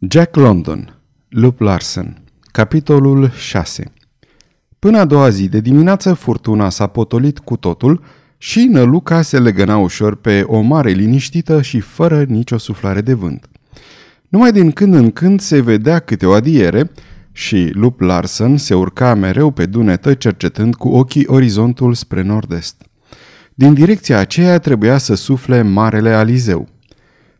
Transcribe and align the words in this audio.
Jack 0.00 0.36
London, 0.36 1.00
Lup 1.28 1.60
Larsen, 1.60 2.22
capitolul 2.52 3.30
6 3.30 3.92
Până 4.78 4.98
a 4.98 5.04
doua 5.04 5.28
zi 5.28 5.48
de 5.48 5.60
dimineață, 5.60 6.14
furtuna 6.14 6.68
s-a 6.68 6.86
potolit 6.86 7.38
cu 7.38 7.56
totul 7.56 8.04
și 8.36 8.64
năluca 8.64 9.22
se 9.22 9.38
legăna 9.38 9.76
ușor 9.76 10.14
pe 10.14 10.42
o 10.46 10.60
mare 10.60 10.90
liniștită 10.90 11.62
și 11.62 11.80
fără 11.80 12.22
nicio 12.22 12.58
suflare 12.58 13.00
de 13.00 13.14
vânt. 13.14 13.48
Numai 14.28 14.52
din 14.52 14.70
când 14.70 14.94
în 14.94 15.10
când 15.10 15.40
se 15.40 15.60
vedea 15.60 15.98
câte 15.98 16.26
o 16.26 16.32
adiere 16.32 16.90
și 17.32 17.70
Lup 17.72 18.00
Larsen 18.00 18.56
se 18.56 18.74
urca 18.74 19.14
mereu 19.14 19.50
pe 19.50 19.66
dunetă 19.66 20.14
cercetând 20.14 20.74
cu 20.74 20.88
ochii 20.88 21.26
orizontul 21.26 21.94
spre 21.94 22.22
nord-est. 22.22 22.82
Din 23.54 23.74
direcția 23.74 24.18
aceea 24.18 24.58
trebuia 24.58 24.98
să 24.98 25.14
sufle 25.14 25.62
Marele 25.62 26.10
Alizeu– 26.10 26.68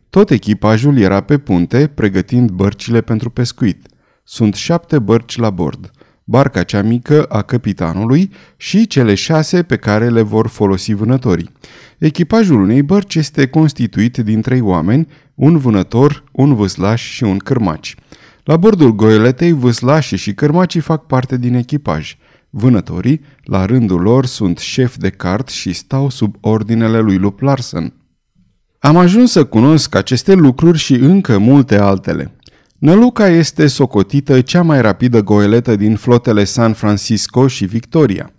tot 0.09 0.29
echipajul 0.29 0.97
era 0.97 1.21
pe 1.21 1.37
punte, 1.37 1.87
pregătind 1.87 2.49
bărcile 2.49 3.01
pentru 3.01 3.29
pescuit. 3.29 3.87
Sunt 4.23 4.53
șapte 4.53 4.99
bărci 4.99 5.37
la 5.37 5.49
bord, 5.49 5.91
barca 6.23 6.63
cea 6.63 6.81
mică 6.81 7.23
a 7.23 7.41
capitanului 7.41 8.31
și 8.57 8.87
cele 8.87 9.13
șase 9.13 9.63
pe 9.63 9.75
care 9.75 10.09
le 10.09 10.21
vor 10.21 10.47
folosi 10.47 10.93
vânătorii. 10.93 11.49
Echipajul 11.97 12.61
unei 12.61 12.81
bărci 12.81 13.15
este 13.15 13.47
constituit 13.47 14.17
din 14.17 14.41
trei 14.41 14.61
oameni, 14.61 15.07
un 15.35 15.57
vânător, 15.57 16.23
un 16.31 16.55
vâslaș 16.55 17.01
și 17.01 17.23
un 17.23 17.37
cârmaci. 17.37 17.95
La 18.43 18.57
bordul 18.57 18.95
goeletei, 18.95 19.51
vâslașii 19.51 20.17
și 20.17 20.33
cârmacii 20.33 20.79
fac 20.79 21.05
parte 21.05 21.37
din 21.37 21.53
echipaj. 21.53 22.17
Vânătorii, 22.49 23.21
la 23.43 23.65
rândul 23.65 24.01
lor, 24.01 24.25
sunt 24.25 24.57
șef 24.57 24.97
de 24.97 25.09
cart 25.09 25.49
și 25.49 25.73
stau 25.73 26.09
sub 26.09 26.35
ordinele 26.41 26.99
lui 26.99 27.17
Lup 27.17 27.39
Larsen. 27.39 27.93
Am 28.81 28.97
ajuns 28.97 29.31
să 29.31 29.43
cunosc 29.43 29.95
aceste 29.95 30.33
lucruri 30.33 30.77
și 30.77 30.93
încă 30.93 31.37
multe 31.37 31.77
altele. 31.77 32.31
Năluca 32.77 33.27
este 33.27 33.67
socotită 33.67 34.41
cea 34.41 34.61
mai 34.61 34.81
rapidă 34.81 35.21
goeletă 35.21 35.75
din 35.75 35.95
flotele 35.95 36.43
San 36.43 36.73
Francisco 36.73 37.47
și 37.47 37.65
Victoria. 37.65 38.31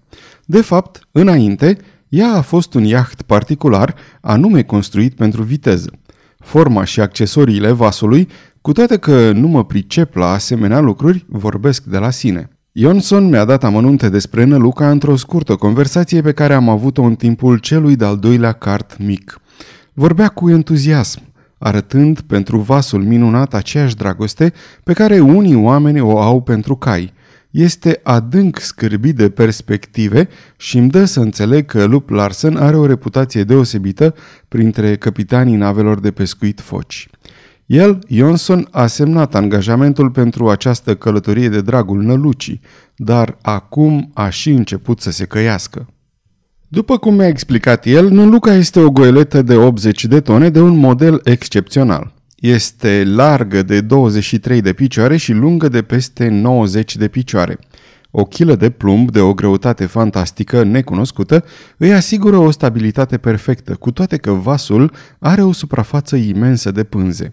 De 0.45 0.61
fapt, 0.61 1.09
înainte, 1.13 1.79
ea 2.09 2.33
a 2.33 2.41
fost 2.41 2.75
un 2.75 2.85
iaht 2.85 3.23
particular, 3.23 3.95
anume 4.21 4.63
construit 4.63 5.15
pentru 5.15 5.43
viteză. 5.43 5.91
Forma 6.39 6.85
și 6.85 7.01
accesoriile 7.01 7.71
vasului, 7.71 8.29
cu 8.61 8.73
toate 8.73 8.97
că 8.97 9.33
nu 9.33 9.47
mă 9.47 9.65
pricep 9.65 10.15
la 10.15 10.31
asemenea 10.31 10.81
lucruri, 10.81 11.25
vorbesc 11.29 11.83
de 11.83 11.99
la 11.99 12.11
sine. 12.11 12.49
Johnson 12.73 13.29
mi-a 13.29 13.45
dat 13.45 13.65
amănunte 13.65 14.09
despre 14.09 14.45
Năluca 14.45 14.91
într-o 14.91 15.17
scurtă 15.17 15.55
conversație 15.55 16.21
pe 16.21 16.33
care 16.33 16.55
am 16.55 16.69
avut-o 16.69 17.03
în 17.03 17.15
timpul 17.15 17.59
celui 17.59 17.97
de-al 17.97 18.19
doilea 18.19 18.53
cart 18.53 18.97
mic. 18.99 19.41
Vorbea 19.93 20.29
cu 20.29 20.51
entuziasm, 20.51 21.23
arătând 21.59 22.21
pentru 22.21 22.59
vasul 22.59 23.03
minunat 23.03 23.55
aceeași 23.55 23.97
dragoste 23.97 24.53
pe 24.85 24.93
care 24.93 25.21
unii 25.21 25.55
oameni 25.55 26.01
o 26.01 26.21
au 26.21 26.43
pentru 26.43 26.77
cai. 26.77 27.13
Este 27.51 28.01
adânc 28.03 28.59
scârbit 28.59 29.17
de 29.17 29.31
perspective 29.31 30.29
și 30.57 30.79
îmi 30.79 30.91
dă 30.91 31.05
să 31.05 31.21
înțeleg 31.21 31.67
că 31.67 31.85
Lup 31.85 32.09
Larsen 32.09 32.57
are 32.57 32.77
o 32.77 32.87
reputație 32.87 33.45
deosebită 33.45 34.15
printre 34.49 34.97
capitanii 34.97 35.57
navelor 35.57 36.01
de 36.01 36.11
pescuit 36.11 36.61
foci. 36.61 37.09
El, 37.67 37.99
Johnson, 38.09 38.69
a 38.71 38.87
semnat 38.87 39.35
angajamentul 39.35 40.11
pentru 40.11 40.49
această 40.49 40.97
călătorie 40.97 41.49
de 41.49 41.61
dragul 41.61 42.03
nălucii, 42.03 42.61
dar 42.97 43.39
acum 43.43 44.11
a 44.15 44.29
și 44.29 44.51
început 44.51 45.01
să 45.01 45.11
se 45.11 45.25
căiască. 45.25 45.87
După 46.73 46.99
cum 46.99 47.15
mi-a 47.15 47.27
explicat 47.27 47.87
el, 47.87 48.11
Nuluca 48.11 48.55
este 48.55 48.81
o 48.81 48.91
goeletă 48.91 49.43
de 49.43 49.55
80 49.55 50.05
de 50.05 50.21
tone 50.21 50.51
de 50.51 50.61
un 50.61 50.77
model 50.77 51.21
excepțional. 51.25 52.13
Este 52.37 53.03
largă 53.07 53.63
de 53.63 53.81
23 53.81 54.61
de 54.61 54.73
picioare 54.73 55.17
și 55.17 55.33
lungă 55.33 55.69
de 55.69 55.83
peste 55.83 56.29
90 56.29 56.97
de 56.97 57.09
picioare. 57.09 57.59
O 58.11 58.25
chilă 58.25 58.55
de 58.55 58.71
plumb 58.71 59.11
de 59.11 59.21
o 59.21 59.35
greutate 59.35 59.87
fantastică, 59.87 60.63
necunoscută, 60.63 61.45
îi 61.77 61.93
asigură 61.93 62.37
o 62.37 62.51
stabilitate 62.51 63.19
perfectă, 63.19 63.75
cu 63.75 63.91
toate 63.91 64.17
că 64.17 64.31
vasul 64.31 64.93
are 65.19 65.43
o 65.43 65.53
suprafață 65.53 66.17
imensă 66.17 66.71
de 66.71 66.85
pânze. 66.85 67.33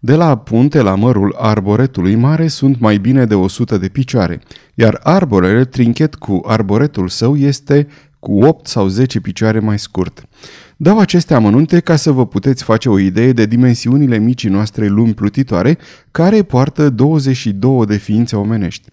De 0.00 0.14
la 0.14 0.36
punte 0.36 0.80
la 0.80 0.94
mărul 0.94 1.34
arboretului 1.38 2.14
mare 2.14 2.48
sunt 2.48 2.80
mai 2.80 2.98
bine 2.98 3.24
de 3.24 3.34
100 3.34 3.78
de 3.78 3.88
picioare, 3.88 4.40
iar 4.74 5.00
arborele 5.02 5.64
trinchet 5.64 6.14
cu 6.14 6.42
arboretul 6.46 7.08
său 7.08 7.36
este 7.36 7.86
cu 8.18 8.44
8 8.44 8.66
sau 8.66 8.88
10 8.88 9.20
picioare 9.20 9.58
mai 9.58 9.78
scurt. 9.78 10.28
Dau 10.76 10.98
aceste 10.98 11.34
amănunte 11.34 11.80
ca 11.80 11.96
să 11.96 12.10
vă 12.10 12.26
puteți 12.26 12.62
face 12.62 12.88
o 12.88 12.98
idee 12.98 13.32
de 13.32 13.46
dimensiunile 13.46 14.18
micii 14.18 14.50
noastre 14.50 14.86
lumi 14.86 15.14
plutitoare, 15.14 15.78
care 16.10 16.42
poartă 16.42 16.90
22 16.90 17.86
de 17.86 17.96
ființe 17.96 18.36
omenești. 18.36 18.88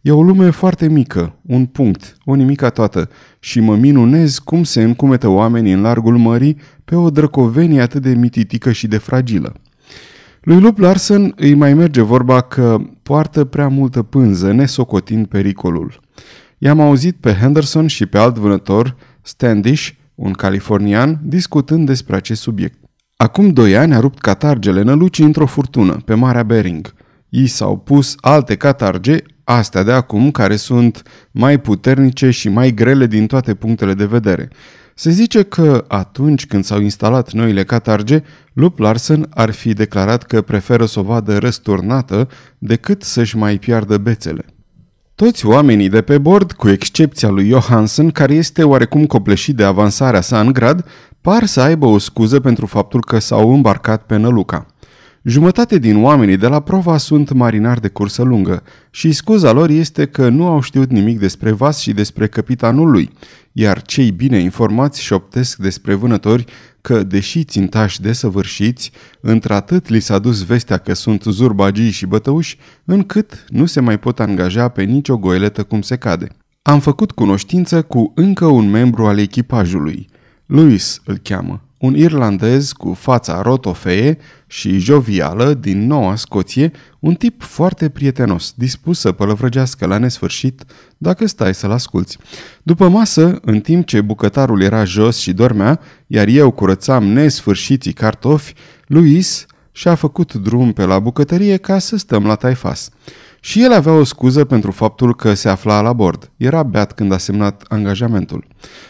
E 0.00 0.10
o 0.10 0.22
lume 0.22 0.50
foarte 0.50 0.88
mică, 0.88 1.34
un 1.46 1.66
punct, 1.66 2.16
o 2.24 2.34
nimica 2.34 2.68
toată, 2.70 3.08
și 3.40 3.60
mă 3.60 3.76
minunez 3.76 4.38
cum 4.38 4.62
se 4.62 4.82
încumetă 4.82 5.28
oamenii 5.28 5.72
în 5.72 5.80
largul 5.80 6.16
mării 6.16 6.56
pe 6.84 6.96
o 6.96 7.10
drăcovenie 7.10 7.80
atât 7.80 8.02
de 8.02 8.14
mititică 8.14 8.72
și 8.72 8.86
de 8.86 8.98
fragilă. 8.98 9.54
Lui 10.40 10.60
Lup 10.60 10.78
Larsen 10.78 11.32
îi 11.36 11.54
mai 11.54 11.74
merge 11.74 12.02
vorba 12.02 12.40
că 12.40 12.78
poartă 13.02 13.44
prea 13.44 13.68
multă 13.68 14.02
pânză, 14.02 14.52
nesocotind 14.52 15.26
pericolul. 15.26 16.00
I-am 16.62 16.80
auzit 16.80 17.16
pe 17.16 17.32
Henderson 17.32 17.86
și 17.86 18.06
pe 18.06 18.18
alt 18.18 18.38
vânător, 18.38 18.96
Standish, 19.22 19.88
un 20.14 20.32
californian, 20.32 21.20
discutând 21.22 21.86
despre 21.86 22.16
acest 22.16 22.40
subiect. 22.40 22.78
Acum 23.16 23.52
doi 23.52 23.76
ani 23.76 23.94
a 23.94 24.00
rupt 24.00 24.18
catargele 24.18 24.82
nălucii 24.82 25.24
într-o 25.24 25.46
furtună, 25.46 25.96
pe 26.04 26.14
Marea 26.14 26.42
Bering. 26.42 26.94
I 27.28 27.46
s-au 27.46 27.78
pus 27.78 28.14
alte 28.20 28.56
catarge, 28.56 29.16
astea 29.44 29.82
de 29.82 29.92
acum, 29.92 30.30
care 30.30 30.56
sunt 30.56 31.02
mai 31.30 31.60
puternice 31.60 32.30
și 32.30 32.48
mai 32.48 32.74
grele 32.74 33.06
din 33.06 33.26
toate 33.26 33.54
punctele 33.54 33.94
de 33.94 34.06
vedere. 34.06 34.48
Se 34.94 35.10
zice 35.10 35.42
că 35.42 35.84
atunci 35.88 36.46
când 36.46 36.64
s-au 36.64 36.80
instalat 36.80 37.32
noile 37.32 37.64
catarge, 37.64 38.22
Lup 38.52 38.78
Larsen 38.78 39.26
ar 39.30 39.50
fi 39.50 39.72
declarat 39.72 40.22
că 40.22 40.42
preferă 40.42 40.86
să 40.86 40.98
o 40.98 41.02
vadă 41.02 41.38
răsturnată 41.38 42.28
decât 42.58 43.02
să-și 43.02 43.36
mai 43.36 43.58
piardă 43.58 43.98
bețele. 43.98 44.44
Toți 45.20 45.46
oamenii 45.46 45.88
de 45.88 46.00
pe 46.00 46.18
bord, 46.18 46.52
cu 46.52 46.68
excepția 46.68 47.28
lui 47.28 47.48
Johansen, 47.48 48.10
care 48.10 48.34
este 48.34 48.62
oarecum 48.62 49.06
copleșit 49.06 49.56
de 49.56 49.64
avansarea 49.64 50.20
sa 50.20 50.40
în 50.40 50.52
grad, 50.52 50.84
par 51.20 51.44
să 51.44 51.60
aibă 51.60 51.86
o 51.86 51.98
scuză 51.98 52.40
pentru 52.40 52.66
faptul 52.66 53.04
că 53.04 53.18
s-au 53.18 53.54
îmbarcat 53.54 54.02
pe 54.02 54.16
Năluca. 54.16 54.66
Jumătate 55.22 55.78
din 55.78 56.02
oamenii 56.02 56.36
de 56.36 56.46
la 56.46 56.60
prova 56.60 56.96
sunt 56.96 57.32
marinari 57.32 57.80
de 57.80 57.88
cursă 57.88 58.22
lungă 58.22 58.62
și 58.90 59.12
scuza 59.12 59.52
lor 59.52 59.68
este 59.70 60.06
că 60.06 60.28
nu 60.28 60.46
au 60.46 60.60
știut 60.60 60.90
nimic 60.90 61.18
despre 61.18 61.50
vas 61.50 61.78
și 61.78 61.92
despre 61.92 62.26
capitanul 62.26 62.90
lui, 62.90 63.10
iar 63.60 63.82
cei 63.82 64.10
bine 64.10 64.38
informați 64.38 65.02
șoptesc 65.02 65.58
despre 65.58 65.94
vânători 65.94 66.44
că, 66.80 67.02
deși 67.02 67.44
țintași 67.44 68.00
desăvârșiți, 68.00 68.92
într-atât 69.20 69.88
li 69.88 70.00
s-a 70.00 70.18
dus 70.18 70.44
vestea 70.44 70.76
că 70.76 70.94
sunt 70.94 71.22
zurbagii 71.22 71.90
și 71.90 72.06
bătăuși, 72.06 72.58
încât 72.84 73.44
nu 73.48 73.66
se 73.66 73.80
mai 73.80 73.98
pot 73.98 74.20
angaja 74.20 74.68
pe 74.68 74.82
nicio 74.82 75.18
goeletă 75.18 75.62
cum 75.62 75.82
se 75.82 75.96
cade. 75.96 76.28
Am 76.62 76.80
făcut 76.80 77.10
cunoștință 77.10 77.82
cu 77.82 78.12
încă 78.14 78.46
un 78.46 78.70
membru 78.70 79.06
al 79.06 79.18
echipajului. 79.18 80.08
Louis 80.46 81.00
îl 81.04 81.16
cheamă 81.16 81.69
un 81.80 81.96
irlandez 81.96 82.72
cu 82.72 82.92
fața 82.92 83.42
rotofeie 83.42 84.18
și 84.46 84.78
jovială 84.78 85.54
din 85.54 85.86
Noua 85.86 86.16
Scoție, 86.16 86.70
un 86.98 87.14
tip 87.14 87.42
foarte 87.42 87.88
prietenos, 87.88 88.52
dispus 88.56 88.98
să 88.98 89.12
pălăvrăgească 89.12 89.86
la 89.86 89.98
nesfârșit 89.98 90.64
dacă 90.98 91.26
stai 91.26 91.54
să-l 91.54 91.70
asculți. 91.70 92.18
După 92.62 92.88
masă, 92.88 93.38
în 93.42 93.60
timp 93.60 93.86
ce 93.86 94.00
bucătarul 94.00 94.62
era 94.62 94.84
jos 94.84 95.18
și 95.18 95.32
dormea, 95.32 95.80
iar 96.06 96.26
eu 96.26 96.50
curățam 96.50 97.04
nesfârșiții 97.04 97.92
cartofi, 97.92 98.54
Luis 98.86 99.46
și-a 99.72 99.94
făcut 99.94 100.34
drum 100.34 100.72
pe 100.72 100.84
la 100.84 100.98
bucătărie 100.98 101.56
ca 101.56 101.78
să 101.78 101.96
stăm 101.96 102.26
la 102.26 102.34
taifas. 102.34 102.90
Și 103.40 103.62
el 103.62 103.72
avea 103.72 103.92
o 103.92 104.04
scuză 104.04 104.44
pentru 104.44 104.70
faptul 104.70 105.14
că 105.14 105.34
se 105.34 105.48
afla 105.48 105.80
la 105.80 105.92
bord. 105.92 106.30
Era 106.36 106.62
beat 106.62 106.92
când 106.92 107.12
a 107.12 107.18
semnat 107.18 107.64
angajamentul. 107.68 108.44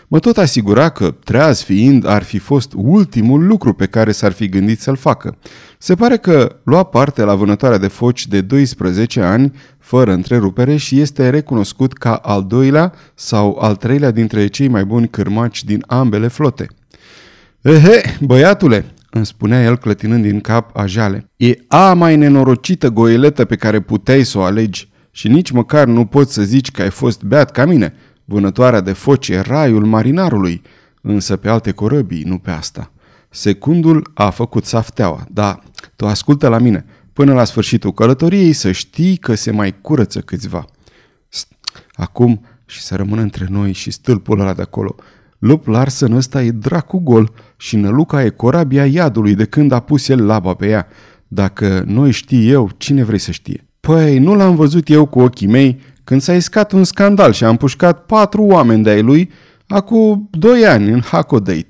Mă 0.08 0.18
tot 0.18 0.36
asigura 0.36 0.88
că, 0.88 1.14
treaz 1.24 1.62
fiind, 1.62 2.06
ar 2.06 2.22
fi 2.22 2.38
fost 2.38 2.72
ultimul 2.76 3.46
lucru 3.46 3.72
pe 3.72 3.86
care 3.86 4.12
s-ar 4.12 4.32
fi 4.32 4.48
gândit 4.48 4.80
să-l 4.80 4.96
facă. 4.96 5.36
Se 5.78 5.94
pare 5.94 6.16
că 6.16 6.56
lua 6.64 6.82
parte 6.82 7.22
la 7.22 7.34
vânătoarea 7.34 7.78
de 7.78 7.88
foci 7.88 8.26
de 8.26 8.40
12 8.40 9.20
ani, 9.20 9.52
fără 9.78 10.12
întrerupere, 10.12 10.76
și 10.76 11.00
este 11.00 11.30
recunoscut 11.30 11.92
ca 11.92 12.14
al 12.14 12.44
doilea 12.44 12.92
sau 13.14 13.58
al 13.60 13.76
treilea 13.76 14.10
dintre 14.10 14.46
cei 14.46 14.68
mai 14.68 14.84
buni 14.84 15.08
cârmaci 15.08 15.64
din 15.64 15.84
ambele 15.86 16.28
flote. 16.28 16.66
Ehe, 17.60 18.16
băiatule, 18.20 18.84
îmi 19.10 19.26
spunea 19.26 19.62
el 19.62 19.76
clătinând 19.76 20.22
din 20.22 20.40
cap 20.40 20.76
a 20.76 20.86
jale. 20.86 21.30
E 21.36 21.54
a 21.68 21.94
mai 21.94 22.16
nenorocită 22.16 22.88
goiletă 22.88 23.44
pe 23.44 23.56
care 23.56 23.80
puteai 23.80 24.24
să 24.24 24.38
o 24.38 24.42
alegi 24.42 24.88
și 25.10 25.28
nici 25.28 25.50
măcar 25.50 25.86
nu 25.86 26.04
poți 26.04 26.32
să 26.32 26.42
zici 26.42 26.70
că 26.70 26.82
ai 26.82 26.90
fost 26.90 27.22
beat 27.22 27.50
ca 27.50 27.64
mine. 27.64 27.94
Vânătoarea 28.24 28.80
de 28.80 28.92
foci 28.92 29.28
e 29.28 29.40
raiul 29.40 29.84
marinarului, 29.84 30.62
însă 31.02 31.36
pe 31.36 31.48
alte 31.48 31.72
corăbii, 31.72 32.22
nu 32.22 32.38
pe 32.38 32.50
asta. 32.50 32.92
Secundul 33.30 34.10
a 34.14 34.30
făcut 34.30 34.64
safteaua, 34.64 35.26
da, 35.30 35.58
tu 35.96 36.06
ascultă 36.06 36.48
la 36.48 36.58
mine. 36.58 36.84
Până 37.12 37.34
la 37.34 37.44
sfârșitul 37.44 37.92
călătoriei 37.92 38.52
să 38.52 38.72
știi 38.72 39.16
că 39.16 39.34
se 39.34 39.50
mai 39.50 39.80
curăță 39.80 40.20
câțiva. 40.20 40.64
Acum 41.92 42.44
și 42.66 42.80
să 42.80 42.96
rămână 42.96 43.20
între 43.20 43.46
noi 43.48 43.72
și 43.72 43.90
stâlpul 43.90 44.40
ăla 44.40 44.54
de 44.54 44.62
acolo. 44.62 44.94
Lup 45.40 45.66
Larsen 45.66 46.12
ăsta 46.12 46.42
e 46.42 46.50
dracu 46.50 46.98
gol 46.98 47.32
și 47.56 47.76
Năluca 47.76 48.24
e 48.24 48.28
corabia 48.28 48.86
iadului 48.86 49.34
de 49.34 49.44
când 49.44 49.72
a 49.72 49.80
pus 49.80 50.08
el 50.08 50.26
laba 50.26 50.54
pe 50.54 50.68
ea. 50.68 50.86
Dacă 51.28 51.82
noi 51.86 52.10
știi 52.10 52.50
eu, 52.50 52.70
cine 52.76 53.04
vrei 53.04 53.18
să 53.18 53.30
știe? 53.30 53.66
Păi, 53.80 54.18
nu 54.18 54.34
l-am 54.34 54.54
văzut 54.54 54.88
eu 54.88 55.06
cu 55.06 55.20
ochii 55.20 55.46
mei 55.46 55.80
când 56.04 56.20
s-a 56.20 56.34
iscat 56.34 56.72
un 56.72 56.84
scandal 56.84 57.32
și 57.32 57.44
a 57.44 57.48
împușcat 57.48 58.06
patru 58.06 58.42
oameni 58.42 58.82
de-ai 58.82 59.02
lui 59.02 59.30
acum 59.68 60.28
doi 60.30 60.66
ani 60.66 60.90
în 60.90 61.00
Hakodate. 61.00 61.66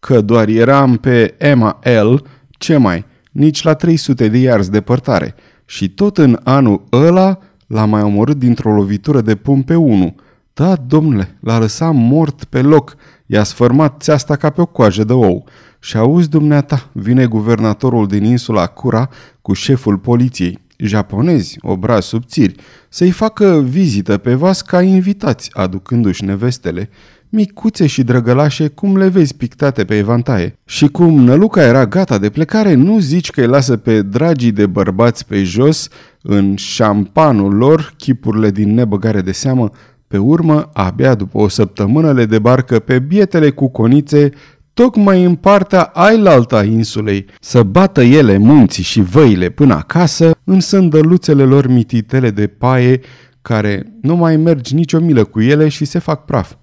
Că 0.00 0.20
doar 0.20 0.48
eram 0.48 0.96
pe 0.96 1.34
Emma 1.38 1.78
L, 2.02 2.14
ce 2.50 2.76
mai, 2.76 3.04
nici 3.32 3.62
la 3.62 3.74
300 3.74 4.28
de 4.28 4.38
iarzi 4.38 4.70
departare. 4.70 5.34
Și 5.64 5.88
tot 5.90 6.18
în 6.18 6.40
anul 6.42 6.84
ăla 6.92 7.38
l-a 7.66 7.84
mai 7.84 8.02
omorât 8.02 8.36
dintr-o 8.38 8.74
lovitură 8.74 9.20
de 9.20 9.34
pum 9.34 9.62
pe 9.62 9.74
unul. 9.74 10.14
Da, 10.56 10.76
domnule, 10.76 11.36
l-a 11.40 11.58
lăsat 11.58 11.94
mort 11.94 12.44
pe 12.44 12.62
loc, 12.62 12.96
i-a 13.26 13.42
sfărmat 13.42 14.02
țeasta 14.02 14.36
ca 14.36 14.50
pe 14.50 14.60
o 14.60 14.66
coajă 14.66 15.04
de 15.04 15.12
ou. 15.12 15.44
Și 15.80 15.96
auzi, 15.96 16.28
dumneata, 16.28 16.88
vine 16.92 17.26
guvernatorul 17.26 18.06
din 18.06 18.24
insula 18.24 18.66
Cura 18.66 19.08
cu 19.42 19.52
șeful 19.52 19.98
poliției, 19.98 20.58
japonezi, 20.76 21.58
obraz 21.60 22.04
subțiri, 22.04 22.54
să-i 22.88 23.10
facă 23.10 23.60
vizită 23.68 24.16
pe 24.16 24.34
vas 24.34 24.62
ca 24.62 24.82
invitați, 24.82 25.50
aducându-și 25.52 26.24
nevestele, 26.24 26.90
micuțe 27.28 27.86
și 27.86 28.02
drăgălașe 28.02 28.68
cum 28.68 28.96
le 28.96 29.08
vezi 29.08 29.36
pictate 29.36 29.84
pe 29.84 29.96
evantaie. 29.96 30.58
Și 30.64 30.88
cum 30.88 31.20
Năluca 31.20 31.62
era 31.62 31.86
gata 31.86 32.18
de 32.18 32.30
plecare, 32.30 32.74
nu 32.74 32.98
zici 32.98 33.30
că 33.30 33.40
îi 33.40 33.46
lasă 33.46 33.76
pe 33.76 34.02
dragii 34.02 34.52
de 34.52 34.66
bărbați 34.66 35.26
pe 35.26 35.42
jos, 35.42 35.88
în 36.22 36.56
șampanul 36.56 37.54
lor, 37.54 37.94
chipurile 37.96 38.50
din 38.50 38.74
nebăgare 38.74 39.20
de 39.20 39.32
seamă, 39.32 39.70
pe 40.14 40.20
urmă, 40.20 40.70
abia 40.72 41.14
după 41.14 41.38
o 41.38 41.48
săptămână 41.48 42.12
le 42.12 42.26
debarcă 42.26 42.78
pe 42.78 42.98
bietele 42.98 43.50
cu 43.50 43.68
conițe 43.68 44.30
tocmai 44.74 45.24
în 45.24 45.34
partea 45.34 45.82
ailalta 45.82 46.64
insulei, 46.64 47.26
să 47.40 47.62
bată 47.62 48.02
ele 48.02 48.36
munții 48.36 48.82
și 48.82 49.00
văile 49.00 49.48
până 49.48 49.74
acasă 49.74 50.36
în 50.44 50.60
sândăluțele 50.60 51.44
lor 51.44 51.66
mititele 51.66 52.30
de 52.30 52.46
paie, 52.46 53.00
care 53.42 53.96
nu 54.02 54.16
mai 54.16 54.36
mergi 54.36 54.74
nicio 54.74 55.00
milă 55.00 55.24
cu 55.24 55.40
ele 55.40 55.68
și 55.68 55.84
se 55.84 55.98
fac 55.98 56.24
praf. 56.24 56.54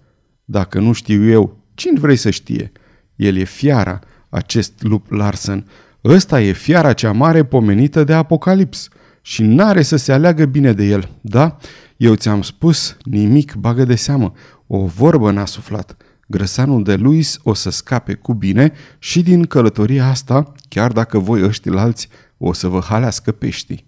Dacă 0.45 0.80
nu 0.80 0.92
știu 0.92 1.30
eu, 1.30 1.57
cine 1.74 2.00
vrei 2.00 2.15
să 2.15 2.30
știe? 2.30 2.71
El 3.15 3.38
e 3.38 3.44
fiara, 3.44 4.00
acest 4.30 4.74
lup 4.83 5.12
Larsen. 5.12 5.65
Ăsta 6.03 6.42
e 6.42 6.51
fiara 6.51 6.94
cea 6.94 7.12
mare 7.12 7.44
pomenită 7.44 8.03
de 8.03 8.13
Apocalips 8.13 8.89
și 9.22 9.44
n-are 9.44 9.82
să 9.82 9.96
se 9.96 10.12
aleagă 10.12 10.46
bine 10.46 10.74
de 10.74 10.84
el, 10.84 11.10
da? 11.22 11.58
Eu 11.98 12.14
ți-am 12.16 12.42
spus, 12.42 12.98
nimic 13.04 13.54
bagă 13.54 13.86
de 13.86 13.96
seamă, 13.96 14.34
o 14.68 14.86
vorbă 14.86 15.32
n-a 15.32 15.46
suflat. 15.46 15.98
Grăsanul 16.28 16.84
de 16.84 16.96
Luis 16.96 17.40
o 17.44 17.54
să 17.54 17.70
scape 17.70 18.14
cu 18.14 18.34
bine 18.34 18.72
și 19.00 19.22
din 19.22 19.46
călătoria 19.46 20.08
asta, 20.08 20.52
chiar 20.70 20.92
dacă 20.92 21.20
voi 21.20 21.44
ăștilalți 21.44 22.10
o 22.38 22.54
să 22.54 22.68
vă 22.68 22.80
halească 22.80 23.32
peștii. 23.32 23.86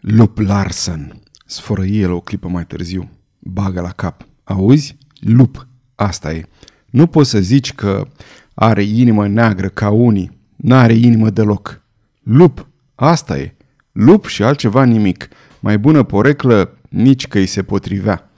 Lup 0.00 0.38
Larsen, 0.38 1.22
sfărăi 1.46 2.00
el 2.00 2.10
o 2.10 2.20
clipă 2.20 2.48
mai 2.48 2.66
târziu. 2.66 3.10
Bagă 3.38 3.80
la 3.80 3.90
cap. 3.90 4.26
Auzi? 4.44 4.98
Lup. 5.20 5.66
Asta 5.94 6.32
e. 6.32 6.48
Nu 6.90 7.06
poți 7.06 7.30
să 7.30 7.40
zici 7.40 7.74
că 7.74 8.08
are 8.54 8.82
inimă 8.82 9.28
neagră 9.28 9.68
ca 9.68 9.90
unii. 9.90 10.40
N-are 10.56 10.92
inimă 10.92 11.30
deloc. 11.30 11.82
Lup. 12.22 12.68
Asta 12.94 13.38
e. 13.38 13.56
Lup 13.92 14.26
și 14.26 14.42
altceva 14.42 14.84
nimic. 14.84 15.28
Mai 15.60 15.78
bună 15.78 16.02
poreclă 16.02 16.76
nici 16.88 17.28
că 17.28 17.38
îi 17.38 17.46
se 17.46 17.62
potrivea. 17.62 18.30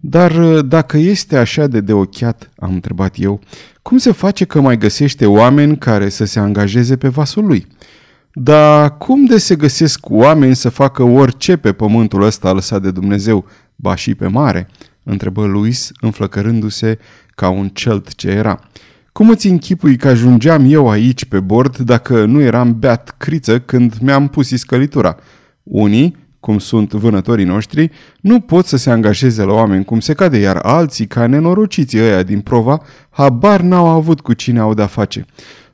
Dar 0.00 0.30
uh, 0.30 0.64
dacă 0.66 0.96
este 0.96 1.36
așa 1.36 1.66
de 1.66 1.80
deochiat, 1.80 2.50
am 2.56 2.72
întrebat 2.72 3.14
eu, 3.18 3.40
cum 3.82 3.98
se 3.98 4.12
face 4.12 4.44
că 4.44 4.60
mai 4.60 4.78
găsește 4.78 5.26
oameni 5.26 5.78
care 5.78 6.08
să 6.08 6.24
se 6.24 6.38
angajeze 6.38 6.96
pe 6.96 7.08
vasul 7.08 7.46
lui? 7.46 7.66
Dar 8.32 8.96
cum 8.98 9.24
de 9.24 9.38
se 9.38 9.56
găsesc 9.56 10.10
oameni 10.10 10.56
să 10.56 10.68
facă 10.68 11.02
orice 11.02 11.56
pe 11.56 11.72
pământul 11.72 12.22
ăsta 12.22 12.52
lăsat 12.52 12.82
de 12.82 12.90
Dumnezeu, 12.90 13.46
ba 13.76 13.94
și 13.94 14.14
pe 14.14 14.26
mare? 14.26 14.68
întrebă 15.02 15.44
Luis, 15.44 15.90
înflăcărându-se 16.00 16.98
ca 17.34 17.48
un 17.48 17.68
celt 17.68 18.14
ce 18.14 18.28
era. 18.28 18.60
Cum 19.12 19.28
îți 19.28 19.46
închipui 19.46 19.96
că 19.96 20.08
ajungeam 20.08 20.64
eu 20.72 20.90
aici 20.90 21.24
pe 21.24 21.40
bord 21.40 21.76
dacă 21.76 22.24
nu 22.24 22.40
eram 22.40 22.78
beat 22.78 23.14
criță 23.18 23.60
când 23.60 23.98
mi-am 24.00 24.28
pus 24.28 24.50
iscălitura? 24.50 25.16
Unii 25.62 26.16
cum 26.40 26.58
sunt 26.58 26.92
vânătorii 26.92 27.44
noștri, 27.44 27.90
nu 28.20 28.40
pot 28.40 28.66
să 28.66 28.76
se 28.76 28.90
angajeze 28.90 29.42
la 29.42 29.52
oameni 29.52 29.84
cum 29.84 30.00
se 30.00 30.12
cade, 30.12 30.38
iar 30.38 30.56
alții, 30.56 31.06
ca 31.06 31.26
nenorociții 31.26 32.00
ăia 32.00 32.22
din 32.22 32.40
prova, 32.40 32.82
habar 33.10 33.60
n-au 33.60 33.86
avut 33.86 34.20
cu 34.20 34.32
cine 34.32 34.58
au 34.58 34.74
de-a 34.74 34.86
face. 34.86 35.24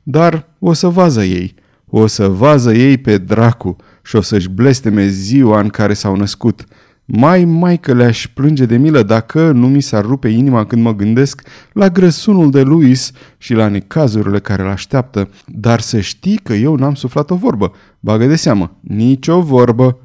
Dar 0.03 0.47
o 0.59 0.73
să 0.73 0.87
vază 0.87 1.23
ei, 1.23 1.55
o 1.85 2.07
să 2.07 2.27
vază 2.27 2.73
ei 2.73 2.97
pe 2.97 3.17
dracu 3.17 3.75
și 4.03 4.15
o 4.15 4.21
să-și 4.21 4.49
blesteme 4.49 5.07
ziua 5.07 5.59
în 5.59 5.69
care 5.69 5.93
s-au 5.93 6.15
născut. 6.15 6.63
Mai, 7.11 7.45
mai 7.45 7.77
că 7.77 7.93
le-aș 7.93 8.27
plânge 8.27 8.65
de 8.65 8.77
milă 8.77 9.03
dacă 9.03 9.51
nu 9.51 9.67
mi 9.67 9.81
s-ar 9.81 10.05
rupe 10.05 10.27
inima 10.27 10.65
când 10.65 10.81
mă 10.81 10.95
gândesc 10.95 11.41
la 11.73 11.89
grăsunul 11.89 12.51
de 12.51 12.61
Luis 12.61 13.11
și 13.37 13.53
la 13.53 13.67
necazurile 13.67 14.39
care 14.39 14.61
îl 14.61 14.69
așteaptă. 14.69 15.29
Dar 15.45 15.79
să 15.79 15.99
știi 15.99 16.37
că 16.37 16.53
eu 16.53 16.75
n-am 16.75 16.95
suflat 16.95 17.29
o 17.29 17.35
vorbă. 17.35 17.73
Bagă 17.99 18.25
de 18.25 18.35
seamă, 18.35 18.77
nici 18.79 19.27
o 19.27 19.41
vorbă. 19.41 19.99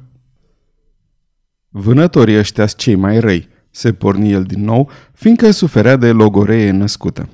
Vânătorii 1.69 2.37
ăștia 2.37 2.65
cei 2.65 2.95
mai 2.95 3.19
răi, 3.19 3.47
se 3.71 3.93
porni 3.93 4.31
el 4.31 4.43
din 4.43 4.63
nou, 4.63 4.89
fiindcă 5.13 5.51
suferea 5.51 5.95
de 5.95 6.11
logoree 6.11 6.71
născută. 6.71 7.29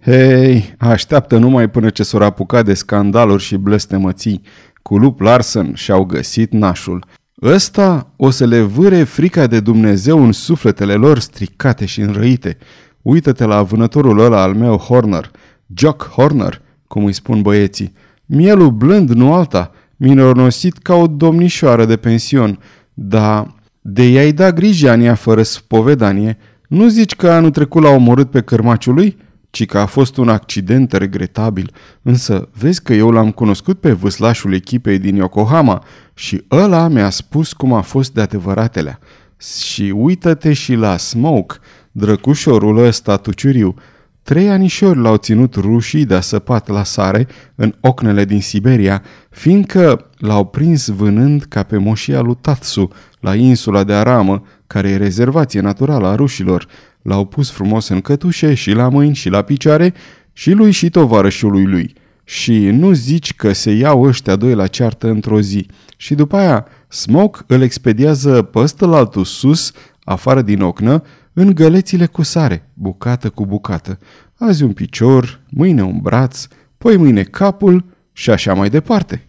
Hei, 0.00 0.74
așteaptă 0.78 1.38
numai 1.38 1.70
până 1.70 1.90
ce 1.90 2.02
s-au 2.02 2.20
apucat 2.20 2.64
de 2.64 2.74
scandaluri 2.74 3.42
și 3.42 3.56
blestemății. 3.56 4.42
Cu 4.82 4.96
lup 4.96 5.20
Larsen 5.20 5.74
și-au 5.74 6.04
găsit 6.04 6.52
nașul. 6.52 7.04
Ăsta 7.42 8.12
o 8.16 8.30
să 8.30 8.46
le 8.46 8.60
vâre 8.60 9.02
frica 9.02 9.46
de 9.46 9.60
Dumnezeu 9.60 10.24
în 10.24 10.32
sufletele 10.32 10.94
lor 10.94 11.18
stricate 11.18 11.84
și 11.84 12.00
înrăite. 12.00 12.56
Uită-te 13.02 13.44
la 13.44 13.62
vânătorul 13.62 14.18
ăla 14.18 14.42
al 14.42 14.54
meu 14.54 14.76
Horner, 14.76 15.30
Jock 15.74 16.08
Horner, 16.08 16.62
cum 16.86 17.04
îi 17.04 17.12
spun 17.12 17.42
băieții. 17.42 17.92
Mielul 18.26 18.70
blând, 18.70 19.10
nu 19.10 19.34
alta, 19.34 19.70
minorosit 19.96 20.78
ca 20.78 20.94
o 20.94 21.06
domnișoară 21.06 21.84
de 21.84 21.96
pension, 21.96 22.58
dar 22.94 23.54
de 23.80 24.08
i-ai 24.08 24.32
da 24.32 24.52
grijania 24.52 25.14
fără 25.14 25.42
spovedanie, 25.42 26.38
nu 26.68 26.88
zici 26.88 27.14
că 27.14 27.30
anul 27.30 27.50
trecut 27.50 27.82
l-a 27.82 27.90
omorât 27.90 28.30
pe 28.30 28.40
cărmaciul 28.40 28.94
lui, 28.94 29.16
ci 29.50 29.66
că 29.66 29.78
a 29.78 29.86
fost 29.86 30.16
un 30.16 30.28
accident 30.28 30.92
regretabil. 30.92 31.72
Însă 32.02 32.48
vezi 32.58 32.82
că 32.82 32.92
eu 32.92 33.10
l-am 33.10 33.30
cunoscut 33.30 33.80
pe 33.80 33.92
vâslașul 33.92 34.54
echipei 34.54 34.98
din 34.98 35.16
Yokohama 35.16 35.84
și 36.14 36.44
ăla 36.50 36.88
mi-a 36.88 37.10
spus 37.10 37.52
cum 37.52 37.72
a 37.72 37.80
fost 37.80 38.14
de 38.14 38.20
adevăratelea. 38.20 38.98
Și 39.38 39.92
uită-te 39.96 40.52
și 40.52 40.74
la 40.74 40.96
Smoke, 40.96 41.56
drăcușorul 41.92 42.84
ăsta 42.84 43.16
tuciuriu, 43.16 43.74
Trei 44.22 44.48
anișori 44.48 44.98
l-au 44.98 45.16
ținut 45.16 45.54
rușii 45.54 46.04
de 46.04 46.20
săpat 46.20 46.68
la 46.68 46.84
sare 46.84 47.26
în 47.54 47.74
ocnele 47.80 48.24
din 48.24 48.40
Siberia, 48.40 49.02
fiindcă 49.30 50.10
l-au 50.18 50.44
prins 50.44 50.88
vânând 50.88 51.42
ca 51.42 51.62
pe 51.62 51.76
moșia 51.76 52.20
lui 52.20 52.38
Tatsu 52.40 52.90
la 53.20 53.34
insula 53.34 53.84
de 53.84 53.92
Aramă, 53.92 54.42
care 54.66 54.88
e 54.88 54.96
rezervație 54.96 55.60
naturală 55.60 56.06
a 56.06 56.14
rușilor. 56.14 56.66
L-au 57.02 57.24
pus 57.24 57.50
frumos 57.50 57.88
în 57.88 58.00
cătușe 58.00 58.54
și 58.54 58.70
la 58.70 58.88
mâini 58.88 59.14
și 59.14 59.28
la 59.28 59.42
picioare 59.42 59.94
și 60.32 60.50
lui 60.50 60.70
și 60.70 60.90
tovarășului 60.90 61.64
lui. 61.64 61.94
Și 62.32 62.70
nu 62.70 62.92
zici 62.92 63.34
că 63.34 63.52
se 63.52 63.70
iau 63.70 64.02
ăștia 64.02 64.36
doi 64.36 64.54
la 64.54 64.66
ceartă 64.66 65.08
într-o 65.08 65.40
zi. 65.40 65.66
Și 65.96 66.14
după 66.14 66.36
aia 66.36 66.66
Smoke 66.88 67.40
îl 67.46 67.62
expediază 67.62 68.42
pe 68.42 68.74
altul 68.80 69.24
sus, 69.24 69.72
afară 70.04 70.42
din 70.42 70.62
ocnă, 70.62 71.02
în 71.32 71.54
gălețile 71.54 72.06
cu 72.06 72.22
sare, 72.22 72.70
bucată 72.74 73.30
cu 73.30 73.46
bucată. 73.46 73.98
Azi 74.38 74.62
un 74.62 74.72
picior, 74.72 75.40
mâine 75.50 75.82
un 75.82 75.98
braț, 76.02 76.46
poi 76.78 76.96
mâine 76.96 77.22
capul 77.22 77.84
și 78.12 78.30
așa 78.30 78.54
mai 78.54 78.70
departe. 78.70 79.26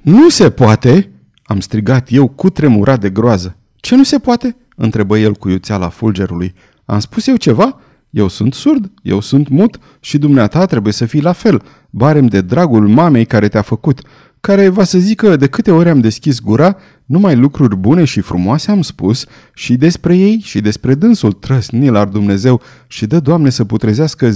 Nu 0.00 0.28
se 0.28 0.50
poate!" 0.50 1.10
am 1.42 1.60
strigat 1.60 2.12
eu 2.12 2.28
cu 2.28 2.50
tremurat 2.50 3.00
de 3.00 3.10
groază. 3.10 3.56
Ce 3.76 3.96
nu 3.96 4.04
se 4.04 4.18
poate?" 4.18 4.56
întrebă 4.76 5.18
el 5.18 5.34
cu 5.34 5.48
iuțeala 5.48 5.88
fulgerului. 5.88 6.54
Am 6.84 6.98
spus 6.98 7.26
eu 7.26 7.36
ceva? 7.36 7.80
Eu 8.10 8.28
sunt 8.28 8.54
surd, 8.54 8.90
eu 9.02 9.20
sunt 9.20 9.48
mut 9.48 9.78
și 10.00 10.18
dumneata 10.18 10.64
trebuie 10.64 10.92
să 10.92 11.06
fii 11.06 11.22
la 11.22 11.32
fel, 11.32 11.62
barem 11.90 12.26
de 12.26 12.40
dragul 12.40 12.88
mamei 12.88 13.24
care 13.24 13.48
te-a 13.48 13.62
făcut 13.62 14.00
care 14.40 14.68
va 14.68 14.84
să 14.84 14.98
zică 14.98 15.36
de 15.36 15.46
câte 15.46 15.70
ori 15.70 15.88
am 15.88 16.00
deschis 16.00 16.40
gura, 16.40 16.76
numai 17.04 17.36
lucruri 17.36 17.76
bune 17.76 18.04
și 18.04 18.20
frumoase 18.20 18.70
am 18.70 18.82
spus 18.82 19.24
și 19.54 19.76
despre 19.76 20.16
ei 20.16 20.40
și 20.44 20.60
despre 20.60 20.94
dânsul 20.94 21.32
trăsnil 21.32 21.96
ar 21.96 22.08
Dumnezeu 22.08 22.62
și 22.86 23.06
dă 23.06 23.20
Doamne 23.20 23.50
să 23.50 23.64
putrezească 23.64 24.30
10.000 24.30 24.32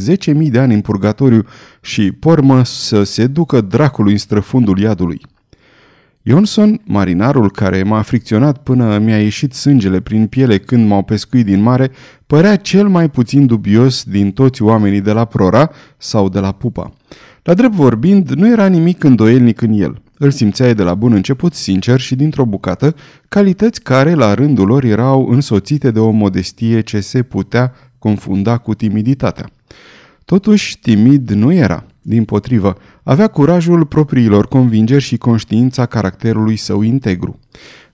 de 0.51 0.59
ani 0.59 0.75
în 0.75 0.81
purgatoriu 0.81 1.47
și 1.81 2.13
pormă 2.13 2.65
să 2.65 3.03
se 3.03 3.27
ducă 3.27 3.61
dracului 3.61 4.13
în 4.13 4.19
străfundul 4.19 4.79
iadului. 4.79 5.21
Johnson, 6.25 6.81
marinarul 6.85 7.51
care 7.51 7.83
m-a 7.83 8.03
fricționat 8.03 8.63
până 8.63 8.99
mi-a 8.99 9.23
ieșit 9.23 9.53
sângele 9.53 10.01
prin 10.01 10.27
piele 10.27 10.59
când 10.59 10.87
m-au 10.87 11.03
pescuit 11.03 11.45
din 11.45 11.63
mare, 11.63 11.91
părea 12.27 12.57
cel 12.57 12.89
mai 12.89 13.11
puțin 13.11 13.47
dubios 13.47 14.05
din 14.05 14.31
toți 14.31 14.63
oamenii 14.63 15.01
de 15.01 15.13
la 15.13 15.25
Prora 15.25 15.71
sau 15.97 16.29
de 16.29 16.39
la 16.39 16.53
Pupa. 16.53 16.93
La 17.43 17.55
drept 17.55 17.75
vorbind, 17.75 18.31
nu 18.31 18.49
era 18.49 18.67
nimic 18.67 19.05
îndoielnic 19.05 19.61
în 19.61 19.73
el. 19.73 20.03
Îl 20.19 20.31
simțeai 20.31 20.75
de 20.75 20.83
la 20.83 20.95
bun 20.95 21.13
început 21.13 21.55
sincer 21.55 22.01
și 22.01 22.15
dintr-o 22.15 22.45
bucată, 22.45 22.95
calități 23.29 23.83
care 23.83 24.15
la 24.15 24.35
rândul 24.35 24.67
lor 24.67 24.85
erau 24.85 25.29
însoțite 25.29 25.91
de 25.91 25.99
o 25.99 26.11
modestie 26.11 26.81
ce 26.81 27.01
se 27.01 27.23
putea 27.23 27.73
confunda 27.99 28.59
cu 28.59 28.75
timiditatea. 28.75 29.51
Totuși, 30.25 30.79
timid 30.79 31.31
nu 31.31 31.53
era. 31.53 31.87
Din 32.03 32.25
potrivă, 32.25 32.77
avea 33.03 33.27
curajul 33.27 33.87
propriilor 33.87 34.49
convingeri 34.49 35.03
și 35.03 35.17
conștiința 35.17 35.87
caracterului 35.87 36.57
său 36.57 36.83
integru. 36.83 37.39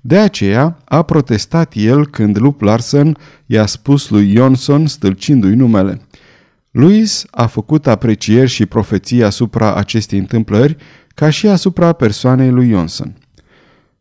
De 0.00 0.18
aceea 0.18 0.78
a 0.84 1.02
protestat 1.02 1.72
el 1.76 2.06
când 2.06 2.38
Lup 2.38 2.60
Larsen 2.60 3.16
i-a 3.46 3.66
spus 3.66 4.10
lui 4.10 4.34
Johnson, 4.34 4.86
stâlcindu-i 4.86 5.54
numele. 5.54 6.00
Louis 6.70 7.24
a 7.30 7.46
făcut 7.46 7.86
aprecieri 7.86 8.48
și 8.48 8.66
profeții 8.66 9.22
asupra 9.22 9.74
acestei 9.74 10.18
întâmplări, 10.18 10.76
ca 11.14 11.30
și 11.30 11.46
asupra 11.46 11.92
persoanei 11.92 12.50
lui 12.50 12.70
Johnson. 12.70 13.16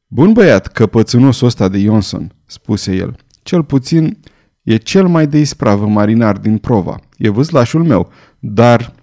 Bun 0.07 0.33
băiat, 0.33 0.67
căpățânosul 0.67 1.47
ăsta 1.47 1.67
de 1.67 1.79
Johnson, 1.79 2.31
spuse 2.45 2.95
el. 2.95 3.15
Cel 3.43 3.63
puțin 3.63 4.17
e 4.63 4.75
cel 4.75 5.07
mai 5.07 5.27
de 5.27 5.39
ispravă 5.39 5.87
marinar 5.87 6.37
din 6.37 6.57
prova. 6.57 6.99
E 7.17 7.29
vâzlașul 7.29 7.83
meu, 7.83 8.11
dar 8.39 8.93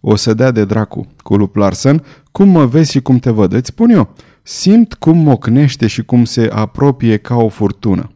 o 0.00 0.16
să 0.16 0.34
dea 0.34 0.50
de 0.50 0.64
dracu 0.64 1.06
cu 1.22 1.36
Lup 1.36 1.56
Larsen, 1.56 2.04
cum 2.32 2.48
mă 2.48 2.66
vezi 2.66 2.90
și 2.90 3.00
cum 3.00 3.18
te 3.18 3.30
văd, 3.30 3.52
îți 3.52 3.68
spun 3.68 3.90
eu. 3.90 4.14
Simt 4.42 4.94
cum 4.94 5.18
mocnește 5.18 5.86
și 5.86 6.02
cum 6.02 6.24
se 6.24 6.48
apropie 6.52 7.16
ca 7.16 7.36
o 7.36 7.48
furtună. 7.48 8.10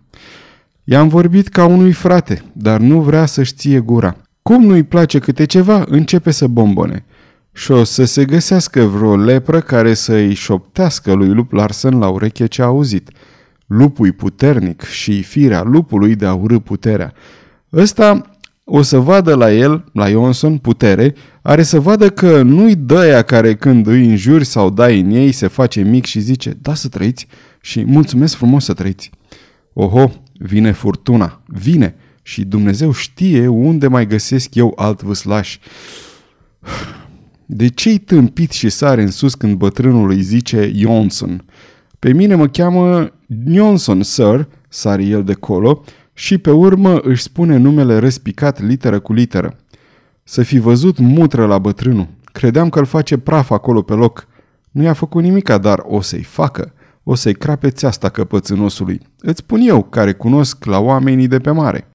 I-am 0.84 1.08
vorbit 1.08 1.48
ca 1.48 1.64
unui 1.64 1.92
frate, 1.92 2.44
dar 2.52 2.80
nu 2.80 3.00
vrea 3.00 3.26
să-și 3.26 3.54
ție 3.54 3.80
gura. 3.80 4.16
Cum 4.42 4.64
nu-i 4.64 4.82
place 4.82 5.18
câte 5.18 5.44
ceva, 5.44 5.84
începe 5.88 6.30
să 6.30 6.46
bombone. 6.46 7.04
Și 7.52 7.70
o 7.70 7.84
să 7.84 8.04
se 8.04 8.24
găsească 8.24 8.82
vreo 8.82 9.16
lepră 9.16 9.60
care 9.60 9.94
să-i 9.94 10.34
șoptească 10.34 11.12
lui 11.12 11.28
Lup 11.28 11.52
Larsen 11.52 11.98
la 11.98 12.08
ureche 12.08 12.46
ce 12.46 12.62
a 12.62 12.64
auzit. 12.64 13.10
Lupul 13.66 14.12
puternic 14.12 14.82
și 14.82 15.22
firea 15.22 15.62
lupului 15.62 16.14
de 16.14 16.26
a 16.26 16.34
urâ 16.34 16.58
puterea. 16.58 17.12
Ăsta 17.72 18.33
o 18.64 18.82
să 18.82 18.98
vadă 18.98 19.34
la 19.34 19.52
el, 19.52 19.84
la 19.92 20.10
Johnson, 20.10 20.58
putere, 20.58 21.14
are 21.42 21.62
să 21.62 21.80
vadă 21.80 22.10
că 22.10 22.42
nu-i 22.42 22.74
dăia 22.74 23.22
care 23.22 23.54
când 23.54 23.86
îi 23.86 24.06
înjuri 24.06 24.44
sau 24.44 24.70
dai 24.70 25.00
în 25.00 25.10
ei 25.10 25.32
se 25.32 25.46
face 25.46 25.82
mic 25.82 26.04
și 26.04 26.20
zice, 26.20 26.56
da 26.62 26.74
să 26.74 26.88
trăiți 26.88 27.26
și 27.60 27.84
mulțumesc 27.84 28.34
frumos 28.34 28.64
să 28.64 28.72
trăiți. 28.72 29.10
Oho, 29.72 30.10
vine 30.32 30.72
furtuna, 30.72 31.42
vine 31.46 31.94
și 32.22 32.44
Dumnezeu 32.44 32.92
știe 32.92 33.46
unde 33.46 33.88
mai 33.88 34.06
găsesc 34.06 34.54
eu 34.54 34.72
alt 34.76 35.02
vâslaș. 35.02 35.58
De 37.46 37.68
ce-i 37.68 37.98
tâmpit 37.98 38.50
și 38.50 38.68
sare 38.68 39.02
în 39.02 39.10
sus 39.10 39.34
când 39.34 39.56
bătrânul 39.56 40.10
îi 40.10 40.22
zice 40.22 40.72
Johnson? 40.74 41.44
Pe 41.98 42.12
mine 42.12 42.34
mă 42.34 42.48
cheamă 42.48 43.12
Johnson, 43.46 44.02
sir, 44.02 44.48
sare 44.68 45.04
el 45.04 45.24
de 45.24 45.32
colo, 45.32 45.84
și 46.14 46.38
pe 46.38 46.50
urmă 46.50 46.98
își 46.98 47.22
spune 47.22 47.56
numele 47.56 47.98
răspicat 47.98 48.60
literă 48.60 49.00
cu 49.00 49.12
literă. 49.12 49.56
Să 50.22 50.42
fi 50.42 50.58
văzut 50.58 50.98
mutră 50.98 51.46
la 51.46 51.58
bătrânul. 51.58 52.08
Credeam 52.24 52.68
că 52.68 52.78
îl 52.78 52.84
face 52.84 53.18
praf 53.18 53.50
acolo 53.50 53.82
pe 53.82 53.92
loc. 53.92 54.26
Nu 54.70 54.82
i-a 54.82 54.92
făcut 54.92 55.22
nimica, 55.22 55.58
dar 55.58 55.82
o 55.86 56.00
să-i 56.00 56.22
facă. 56.22 56.72
O 57.02 57.14
să-i 57.14 57.34
crape 57.34 57.70
țeasta 57.70 58.08
căpățânosului. 58.08 59.00
Îți 59.18 59.38
spun 59.38 59.60
eu, 59.60 59.82
care 59.82 60.12
cunosc 60.12 60.64
la 60.64 60.78
oamenii 60.78 61.28
de 61.28 61.38
pe 61.38 61.50
mare. 61.50 61.90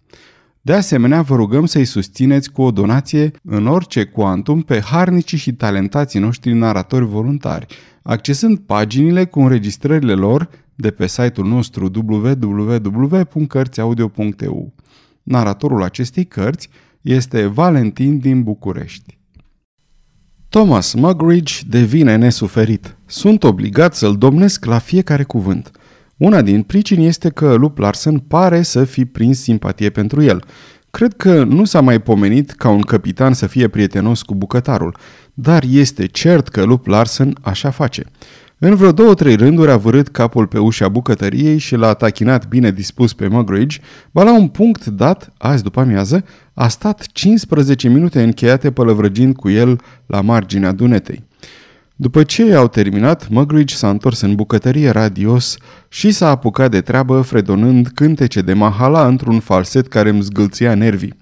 De 0.61 0.73
asemenea, 0.73 1.23
vă 1.23 1.37
rugăm 1.37 1.67
să-i 1.67 1.85
susțineți 1.85 2.51
cu 2.51 2.63
o 2.63 2.71
donație 2.71 3.31
în 3.45 3.67
orice 3.67 4.05
cuantum 4.05 4.63
pe 4.63 4.81
harnicii 4.81 5.39
și 5.39 5.53
talentații 5.53 6.21
noștri 6.21 6.53
naratori 6.53 7.05
voluntari, 7.05 7.67
accesând 8.05 8.59
paginile 8.59 9.25
cu 9.25 9.41
înregistrările 9.41 10.15
lor 10.15 10.49
de 10.75 10.91
pe 10.91 11.07
site-ul 11.07 11.47
nostru 11.47 11.91
www.cărțiaudio.eu. 11.95 14.75
Naratorul 15.23 15.83
acestei 15.83 16.25
cărți 16.25 16.69
este 17.01 17.47
Valentin 17.47 18.19
din 18.19 18.43
București. 18.43 19.19
Thomas 20.49 20.95
Mugridge 20.95 21.55
devine 21.69 22.17
nesuferit. 22.17 22.97
Sunt 23.07 23.45
obligat 23.45 23.95
să-l 23.95 24.17
domnesc 24.17 24.65
la 24.65 24.79
fiecare 24.79 25.23
cuvânt– 25.23 25.71
una 26.17 26.43
din 26.43 26.63
pricini 26.63 27.07
este 27.07 27.29
că 27.29 27.55
Lup 27.55 27.79
Larsen 27.79 28.19
pare 28.19 28.63
să 28.63 28.85
fi 28.85 29.05
prins 29.05 29.41
simpatie 29.41 29.91
pentru 29.91 30.23
el. 30.23 30.45
Cred 30.91 31.15
că 31.17 31.45
nu 31.45 31.65
s-a 31.65 31.81
mai 31.81 32.01
pomenit 32.01 32.51
ca 32.51 32.69
un 32.69 32.81
capitan 32.81 33.33
să 33.33 33.47
fie 33.47 33.69
prietenos 33.69 34.23
cu 34.23 34.35
bucătarul, 34.35 34.97
dar 35.35 35.65
este 35.71 36.07
cert 36.07 36.49
că 36.49 36.63
Lup 36.63 36.87
Larsen 36.87 37.37
așa 37.41 37.71
face. 37.71 38.05
În 38.59 38.75
vreo 38.75 38.93
două-trei 38.93 39.35
rânduri 39.35 39.71
a 39.71 39.77
vărât 39.77 40.09
capul 40.09 40.47
pe 40.47 40.59
ușa 40.59 40.89
bucătăriei 40.89 41.59
și 41.59 41.77
l-a 41.77 41.95
tachinat 41.95 42.49
bine 42.49 42.71
dispus 42.71 43.13
pe 43.13 43.29
Mugridge, 43.29 43.79
ba 44.11 44.23
la 44.23 44.37
un 44.37 44.49
punct 44.49 44.87
dat, 44.87 45.33
azi 45.39 45.63
după 45.63 45.81
amiază, 45.81 46.25
a 46.55 46.69
stat 46.69 47.07
15 47.13 47.89
minute 47.89 48.23
încheiate 48.23 48.71
pălăvrăgind 48.71 49.37
cu 49.37 49.49
el 49.49 49.81
la 50.07 50.21
marginea 50.21 50.73
dunetei. 50.73 51.23
După 51.97 52.23
ce 52.23 52.55
au 52.55 52.69
terminat, 52.69 53.29
Mugridge 53.29 53.75
s-a 53.75 53.91
întors 53.91 54.21
în 54.21 54.35
bucătărie 54.35 54.91
radios 54.91 55.57
și 55.89 56.11
s-a 56.11 56.29
apucat 56.29 56.71
de 56.71 56.81
treabă 56.81 57.21
fredonând 57.21 57.89
cântece 57.95 58.41
de 58.41 58.53
mahala 58.53 59.07
într-un 59.07 59.41
falset 59.41 59.89
care 59.89 60.09
îmi 60.09 60.23
zgâlția 60.23 60.75
nervii. 60.75 61.15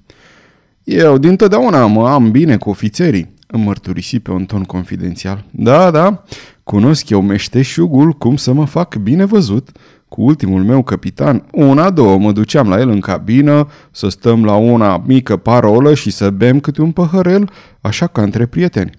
Eu 0.85 1.19
dintotdeauna 1.19 1.87
mă 1.87 2.09
am 2.09 2.31
bine 2.31 2.57
cu 2.57 2.71
ofițerii, 2.71 3.35
îmi 3.53 3.65
mărturisi 3.65 4.21
pe 4.21 4.31
un 4.31 4.45
ton 4.45 4.63
confidențial. 4.63 5.45
Da, 5.51 5.91
da, 5.91 6.25
cunosc 6.63 7.11
eu 7.11 7.23
meșteșugul 7.23 8.13
cum 8.13 8.37
să 8.37 8.53
mă 8.53 8.65
fac 8.65 8.97
bine 8.97 9.25
văzut. 9.25 9.71
Cu 10.09 10.23
ultimul 10.23 10.65
meu 10.65 10.83
capitan, 10.83 11.45
una, 11.53 11.91
două, 11.91 12.19
mă 12.19 12.33
duceam 12.33 12.69
la 12.69 12.81
el 12.81 12.89
în 12.89 13.01
cabină, 13.01 13.69
să 13.91 14.09
stăm 14.09 14.45
la 14.45 14.55
una 14.55 15.03
mică 15.07 15.37
parolă 15.37 15.95
și 15.95 16.11
să 16.11 16.31
bem 16.31 16.61
câte 16.61 16.83
un 16.83 16.93
păhărel, 16.93 17.51
așa 17.81 18.07
ca 18.07 18.23
între 18.23 18.47
prieteni. 18.47 18.91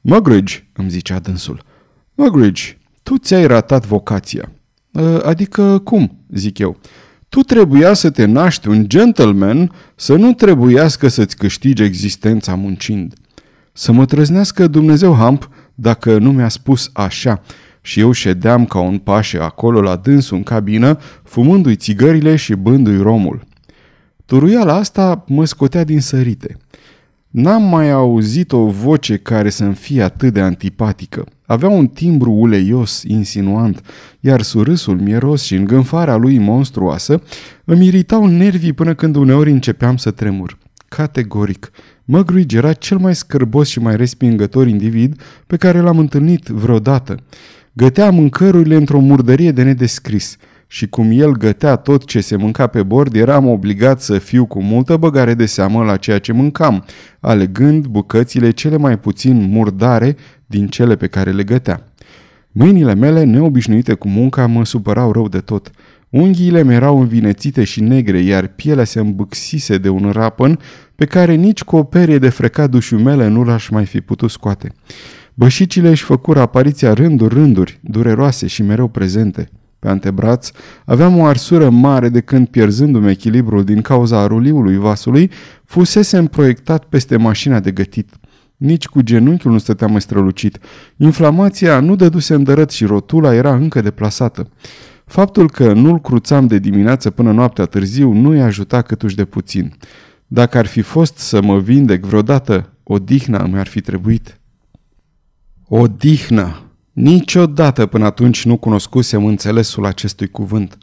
Mugridge, 0.00 0.66
îmi 0.72 0.90
zicea 0.90 1.18
dânsul. 1.18 1.64
Mugridge, 2.14 2.78
tu 3.02 3.18
ți-ai 3.18 3.46
ratat 3.46 3.86
vocația. 3.86 4.52
Ă, 4.94 5.26
adică 5.26 5.78
cum, 5.78 6.18
zic 6.28 6.58
eu. 6.58 6.76
Tu 7.28 7.40
trebuia 7.40 7.92
să 7.92 8.10
te 8.10 8.24
naști 8.24 8.68
un 8.68 8.88
gentleman, 8.88 9.72
să 9.94 10.16
nu 10.16 10.32
trebuiască 10.32 11.08
să-ți 11.08 11.36
câștigi 11.36 11.82
existența 11.82 12.54
muncind. 12.54 13.14
Să 13.72 13.92
mă 13.92 14.04
trăznească 14.04 14.66
Dumnezeu 14.66 15.14
Hamp 15.14 15.48
dacă 15.74 16.18
nu 16.18 16.32
mi-a 16.32 16.48
spus 16.48 16.90
așa 16.92 17.42
și 17.80 18.00
eu 18.00 18.12
ședeam 18.12 18.64
ca 18.64 18.78
un 18.78 18.98
pașe 18.98 19.38
acolo 19.38 19.80
la 19.80 19.96
dânsul 19.96 20.36
în 20.36 20.42
cabină, 20.42 20.98
fumându-i 21.22 21.76
țigările 21.76 22.36
și 22.36 22.54
bându-i 22.54 23.02
romul. 23.02 23.42
Turuiala 24.24 24.74
asta 24.74 25.24
mă 25.26 25.44
scotea 25.44 25.84
din 25.84 26.00
sărite. 26.00 26.56
N-am 27.28 27.62
mai 27.62 27.90
auzit 27.90 28.52
o 28.52 28.66
voce 28.66 29.16
care 29.16 29.50
să-mi 29.50 29.74
fie 29.74 30.02
atât 30.02 30.32
de 30.32 30.40
antipatică. 30.40 31.24
Avea 31.46 31.68
un 31.68 31.86
timbru 31.86 32.30
uleios, 32.30 33.02
insinuant, 33.02 33.80
iar 34.20 34.42
surâsul 34.42 35.00
mieros 35.00 35.42
și 35.42 35.54
îngânfarea 35.54 36.16
lui 36.16 36.38
monstruoasă 36.38 37.22
îmi 37.64 37.86
iritau 37.86 38.26
nervii 38.26 38.72
până 38.72 38.94
când 38.94 39.16
uneori 39.16 39.50
începeam 39.50 39.96
să 39.96 40.10
tremur. 40.10 40.58
Categoric, 40.88 41.70
Mugridge 42.04 42.56
era 42.56 42.72
cel 42.72 42.98
mai 42.98 43.14
scârbos 43.14 43.68
și 43.68 43.80
mai 43.80 43.96
respingător 43.96 44.68
individ 44.68 45.22
pe 45.46 45.56
care 45.56 45.80
l-am 45.80 45.98
întâlnit 45.98 46.46
vreodată. 46.46 47.16
Gătea 47.72 48.10
mâncărurile 48.10 48.74
într-o 48.76 48.98
murdărie 48.98 49.52
de 49.52 49.62
nedescris– 49.62 50.36
și 50.72 50.88
cum 50.88 51.10
el 51.10 51.32
gătea 51.32 51.76
tot 51.76 52.04
ce 52.04 52.20
se 52.20 52.36
mânca 52.36 52.66
pe 52.66 52.82
bord, 52.82 53.14
eram 53.14 53.46
obligat 53.46 54.00
să 54.00 54.18
fiu 54.18 54.46
cu 54.46 54.62
multă 54.62 54.96
băgare 54.96 55.34
de 55.34 55.46
seamă 55.46 55.84
la 55.84 55.96
ceea 55.96 56.18
ce 56.18 56.32
mâncam, 56.32 56.84
alegând 57.20 57.86
bucățile 57.86 58.50
cele 58.50 58.76
mai 58.76 58.98
puțin 58.98 59.42
murdare 59.50 60.16
din 60.46 60.66
cele 60.66 60.96
pe 60.96 61.06
care 61.06 61.30
le 61.30 61.42
gătea. 61.42 61.92
Mâinile 62.52 62.94
mele, 62.94 63.24
neobișnuite 63.24 63.94
cu 63.94 64.08
munca, 64.08 64.46
mă 64.46 64.64
supărau 64.64 65.12
rău 65.12 65.28
de 65.28 65.38
tot. 65.38 65.70
Unghiile 66.12 66.62
mi 66.64 66.74
erau 66.74 67.00
învinețite 67.00 67.64
și 67.64 67.80
negre, 67.80 68.18
iar 68.18 68.46
pielea 68.46 68.84
se 68.84 69.00
îmbâxise 69.00 69.78
de 69.78 69.88
un 69.88 70.10
rapăn 70.10 70.58
pe 70.94 71.04
care 71.04 71.34
nici 71.34 71.62
cu 71.62 71.76
o 71.76 71.82
perie 71.82 72.18
de 72.18 72.28
frecat 72.28 72.70
dușumele 72.70 73.28
nu 73.28 73.44
l-aș 73.44 73.68
mai 73.68 73.84
fi 73.84 74.00
putut 74.00 74.30
scoate. 74.30 74.72
Bășicile 75.34 75.88
își 75.88 76.02
făcură 76.02 76.40
apariția 76.40 76.92
rânduri, 76.92 77.34
rânduri, 77.34 77.80
dureroase 77.82 78.46
și 78.46 78.62
mereu 78.62 78.88
prezente. 78.88 79.48
Pe 79.78 79.88
antebraț 79.88 80.50
aveam 80.84 81.18
o 81.18 81.24
arsură 81.24 81.70
mare 81.70 82.08
de 82.08 82.20
când, 82.20 82.48
pierzându-mi 82.48 83.10
echilibrul 83.10 83.64
din 83.64 83.80
cauza 83.80 84.18
aruliului 84.18 84.76
vasului, 84.76 85.30
fusese 85.64 86.22
proiectat 86.22 86.84
peste 86.84 87.16
mașina 87.16 87.60
de 87.60 87.70
gătit. 87.70 88.10
Nici 88.56 88.86
cu 88.86 89.00
genunchiul 89.00 89.52
nu 89.52 89.58
stăteam 89.58 89.90
mai 89.90 90.00
strălucit. 90.00 90.58
Inflamația 90.96 91.80
nu 91.80 91.96
dăduse 91.96 92.34
îndărăt 92.34 92.70
și 92.70 92.84
rotula 92.84 93.34
era 93.34 93.54
încă 93.54 93.80
deplasată. 93.80 94.48
Faptul 95.12 95.50
că 95.50 95.72
nu-l 95.72 96.00
cruțam 96.00 96.46
de 96.46 96.58
dimineață 96.58 97.10
până 97.10 97.32
noaptea 97.32 97.64
târziu 97.64 98.12
nu-i 98.12 98.40
ajuta 98.40 98.82
câtuși 98.82 99.16
de 99.16 99.24
puțin. 99.24 99.76
Dacă 100.26 100.58
ar 100.58 100.66
fi 100.66 100.80
fost 100.80 101.18
să 101.18 101.42
mă 101.42 101.58
vindec 101.58 102.04
vreodată, 102.04 102.72
odihna 102.82 103.46
mi-ar 103.46 103.66
fi 103.66 103.80
trebuit. 103.80 104.40
Odihna! 105.68 106.62
Niciodată 106.92 107.86
până 107.86 108.04
atunci 108.04 108.44
nu 108.44 108.56
cunoscusem 108.56 109.24
înțelesul 109.24 109.86
acestui 109.86 110.28
cuvânt. 110.28 110.78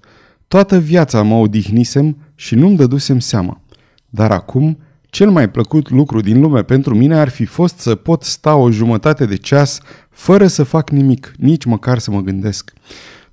Toată 0.47 0.79
viața 0.79 1.21
mă 1.21 1.35
odihnisem 1.35 2.17
și 2.35 2.55
nu-mi 2.55 2.77
dădusem 2.77 3.19
seama. 3.19 3.61
Dar 4.09 4.31
acum, 4.31 4.79
cel 5.01 5.29
mai 5.29 5.49
plăcut 5.49 5.89
lucru 5.89 6.21
din 6.21 6.41
lume 6.41 6.63
pentru 6.63 6.95
mine 6.95 7.19
ar 7.19 7.29
fi 7.29 7.45
fost 7.45 7.77
să 7.79 7.95
pot 7.95 8.23
sta 8.23 8.55
o 8.55 8.71
jumătate 8.71 9.25
de 9.25 9.35
ceas 9.35 9.79
fără 10.09 10.47
să 10.47 10.63
fac 10.63 10.89
nimic, 10.89 11.33
nici 11.37 11.65
măcar 11.65 11.99
să 11.99 12.11
mă 12.11 12.21
gândesc. 12.21 12.73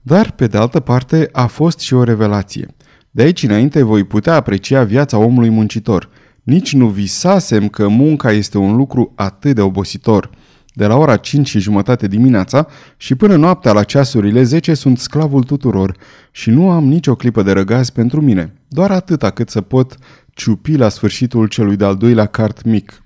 Dar, 0.07 0.31
pe 0.31 0.47
de 0.47 0.57
altă 0.57 0.81
parte, 0.81 1.29
a 1.33 1.47
fost 1.47 1.79
și 1.79 1.95
o 1.95 2.03
revelație. 2.03 2.69
De 3.11 3.23
aici 3.23 3.43
înainte 3.43 3.83
voi 3.83 4.05
putea 4.05 4.35
aprecia 4.35 4.85
viața 4.85 5.19
omului 5.19 5.49
muncitor. 5.49 6.09
Nici 6.43 6.73
nu 6.73 6.87
visasem 6.87 7.69
că 7.69 7.89
munca 7.89 8.33
este 8.33 8.59
un 8.59 8.77
lucru 8.77 9.13
atât 9.17 9.55
de 9.55 9.61
obositor– 9.61 10.31
de 10.77 10.87
la 10.87 10.97
ora 10.97 11.17
5 11.17 11.49
și 11.49 11.59
jumătate 11.59 12.07
dimineața 12.07 12.67
și 12.97 13.15
până 13.15 13.37
noaptea 13.37 13.73
la 13.73 13.83
ceasurile 13.83 14.43
10 14.43 14.75
sunt 14.75 14.99
sclavul 14.99 15.43
tuturor 15.43 15.97
și 16.31 16.51
nu 16.51 16.71
am 16.71 16.85
nicio 16.85 17.15
clipă 17.15 17.43
de 17.43 17.53
răgaz 17.53 17.91
pentru 17.91 18.21
mine, 18.21 18.55
doar 18.69 18.91
atâta 18.91 19.31
cât 19.31 19.51
să 19.51 19.61
pot 19.61 19.97
ciupi 20.31 20.77
la 20.77 20.89
sfârșitul 20.89 21.47
celui 21.47 21.77
de-al 21.77 21.97
doilea 21.97 22.27
cart 22.27 22.65
mic. 22.65 23.03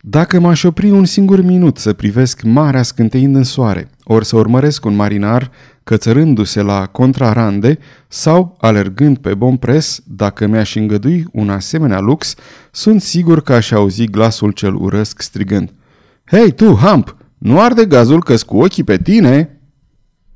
Dacă 0.00 0.40
m-aș 0.40 0.62
opri 0.62 0.90
un 0.90 1.04
singur 1.04 1.42
minut 1.42 1.78
să 1.78 1.92
privesc 1.92 2.42
marea 2.42 2.82
scânteind 2.82 3.36
în 3.36 3.44
soare, 3.44 3.90
ori 4.04 4.24
să 4.24 4.36
urmăresc 4.36 4.84
un 4.84 4.94
marinar 4.94 5.50
cățărându-se 5.84 6.62
la 6.62 6.86
contrarande 6.86 7.78
sau 8.08 8.56
alergând 8.60 9.18
pe 9.18 9.34
bom 9.34 9.56
pres, 9.56 10.00
dacă 10.06 10.46
mi-aș 10.46 10.74
îngădui 10.74 11.26
un 11.32 11.50
asemenea 11.50 12.00
lux, 12.00 12.34
sunt 12.70 13.02
sigur 13.02 13.42
că 13.42 13.52
aș 13.52 13.70
auzi 13.70 14.04
glasul 14.04 14.50
cel 14.50 14.74
urăsc 14.74 15.20
strigând– 15.20 15.72
Hei, 16.26 16.52
tu, 16.52 16.76
Hamp, 16.76 17.16
nu 17.38 17.60
arde 17.60 17.84
gazul 17.84 18.22
că 18.22 18.34
cu 18.46 18.56
ochii 18.56 18.84
pe 18.84 18.98
tine?" 18.98 19.58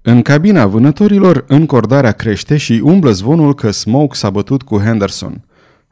În 0.03 0.23
cabina 0.23 0.66
vânătorilor, 0.66 1.44
încordarea 1.49 2.12
crește 2.12 2.57
și 2.57 2.81
umblă 2.85 3.11
zvonul 3.11 3.55
că 3.55 3.70
Smoke 3.70 4.16
s-a 4.16 4.31
bătut 4.31 4.62
cu 4.62 4.79
Henderson. 4.79 5.44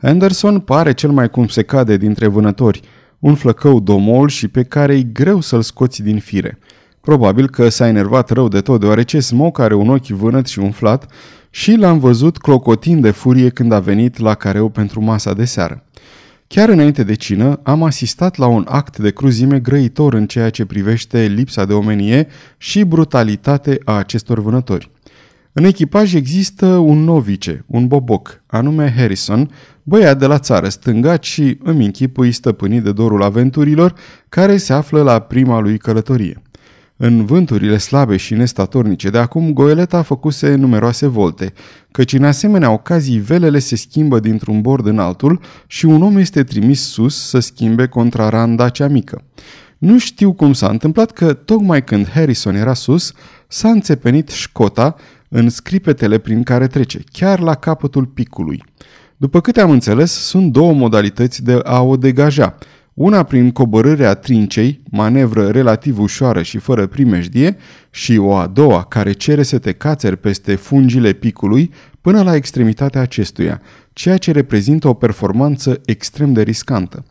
Henderson 0.03 0.61
pare 0.61 0.93
cel 0.93 1.11
mai 1.11 1.31
cum 1.31 1.47
se 1.47 1.63
cade 1.63 1.97
dintre 1.97 2.27
vânători, 2.27 2.81
un 3.19 3.35
flăcău 3.35 3.81
domol 3.81 4.29
și 4.29 4.49
pe 4.49 4.63
care 4.63 4.95
e 4.95 5.03
greu 5.03 5.41
să-l 5.41 5.63
scoți 5.63 6.03
din 6.03 6.19
fire. 6.19 6.59
Probabil 7.07 7.49
că 7.49 7.69
s-a 7.69 7.89
enervat 7.89 8.31
rău 8.31 8.49
de 8.49 8.61
tot, 8.61 8.81
deoarece 8.81 9.21
Smoke 9.21 9.63
are 9.63 9.75
un 9.75 9.89
ochi 9.89 10.07
vânăt 10.07 10.47
și 10.47 10.59
umflat 10.59 11.13
și 11.51 11.75
l-am 11.75 11.99
văzut 11.99 12.39
clocotind 12.39 13.03
de 13.03 13.11
furie 13.11 13.49
când 13.49 13.73
a 13.73 13.81
venit 13.81 14.19
la 14.19 14.35
careu 14.35 14.69
pentru 14.69 15.03
masa 15.03 15.33
de 15.33 15.45
seară. 15.45 15.85
Chiar 16.47 16.69
înainte 16.69 17.03
de 17.03 17.15
cină, 17.15 17.61
am 17.63 17.83
asistat 17.83 18.37
la 18.37 18.47
un 18.47 18.67
act 18.69 18.99
de 18.99 19.11
cruzime 19.11 19.59
grăitor 19.59 20.15
în 20.15 20.27
ceea 20.27 20.51
ce 20.51 20.65
privește 20.65 21.27
lipsa 21.27 21.65
de 21.65 21.73
omenie 21.73 22.27
și 22.59 22.85
brutalitate 22.85 23.79
a 23.85 23.93
acestor 23.93 24.41
vânători. 24.41 24.91
În 25.53 25.65
echipaj 25.65 26.15
există 26.15 26.67
un 26.67 27.05
novice, 27.05 27.65
un 27.67 27.87
boboc, 27.87 28.43
anume 28.47 28.95
Harrison, 28.97 29.51
băiat 29.83 30.19
de 30.19 30.27
la 30.27 30.39
țară 30.39 30.69
stângat 30.69 31.23
și 31.23 31.59
îmi 31.63 31.85
închipui 31.85 32.33
stăpânit 32.33 32.83
de 32.83 32.93
dorul 32.93 33.23
aventurilor, 33.23 33.95
care 34.29 34.57
se 34.57 34.73
află 34.73 35.03
la 35.03 35.19
prima 35.19 35.61
lui 35.61 35.79
călătorie. 35.79 36.43
În 36.99 37.25
vânturile 37.25 37.79
slabe 37.79 38.17
și 38.17 38.35
nestatornice 38.35 39.11
de 39.11 39.19
acum, 39.19 39.53
goeleta 39.53 40.03
făcuse 40.03 40.55
numeroase 40.55 41.07
volte, 41.07 41.53
căci 41.91 42.13
în 42.13 42.25
asemenea 42.25 42.71
ocazii 42.71 43.19
velele 43.19 43.59
se 43.59 43.77
schimbă 43.77 44.21
dintr-un 44.21 44.61
bord 44.61 44.87
în 44.87 44.99
altul 44.99 45.41
și 45.67 45.85
un 45.85 46.03
om 46.03 46.17
este 46.17 46.45
trimis 46.45 46.81
sus 46.81 47.29
să 47.29 47.39
schimbe 47.39 47.87
contra 47.87 48.29
randa 48.29 48.69
cea 48.69 48.89
mică. 48.89 49.25
Nu 49.79 49.99
știu 49.99 50.33
cum 50.33 50.53
s-a 50.53 50.69
întâmplat 50.69 51.11
că, 51.11 51.33
tocmai 51.33 51.85
când 51.85 52.09
Harrison 52.09 52.55
era 52.55 52.75
sus, 52.75 53.13
s-a 53.49 53.69
înțepenit 53.69 54.29
școta 54.29 54.97
în 55.29 55.49
scripetele 55.49 56.19
prin 56.19 56.43
care 56.43 56.67
trece, 56.67 57.01
chiar 57.13 57.41
la 57.41 57.55
capătul 57.55 58.07
picului. 58.07 58.65
După 59.17 59.41
câte 59.41 59.61
am 59.61 59.71
înțeles, 59.71 60.13
sunt 60.13 60.53
două 60.53 60.73
modalități 60.73 61.45
de 61.45 61.61
a 61.65 61.83
o 61.83 61.97
degaja– 61.97 62.59
una 62.97 63.23
prin 63.23 63.51
coborârea 63.51 64.15
trincei, 64.15 64.83
manevră 64.91 65.49
relativ 65.49 65.99
ușoară 65.99 66.43
și 66.43 66.59
fără 66.59 66.87
primejdie, 66.87 67.57
și 67.91 68.17
o 68.17 68.37
a 68.37 68.47
doua 68.47 68.85
care 68.85 69.13
cere 69.13 69.43
să 69.43 69.59
te 69.59 69.73
cațeri 69.73 70.17
peste 70.17 70.55
fungile 70.55 71.13
picului 71.13 71.71
până 72.01 72.23
la 72.23 72.35
extremitatea 72.35 73.01
acestuia, 73.01 73.61
ceea 73.93 74.17
ce 74.17 74.33
reprezintă 74.33 74.89
o 74.89 74.95
performanță 74.95 75.81
extrem 75.85 76.33
de 76.33 76.43
riscantă. 76.43 77.05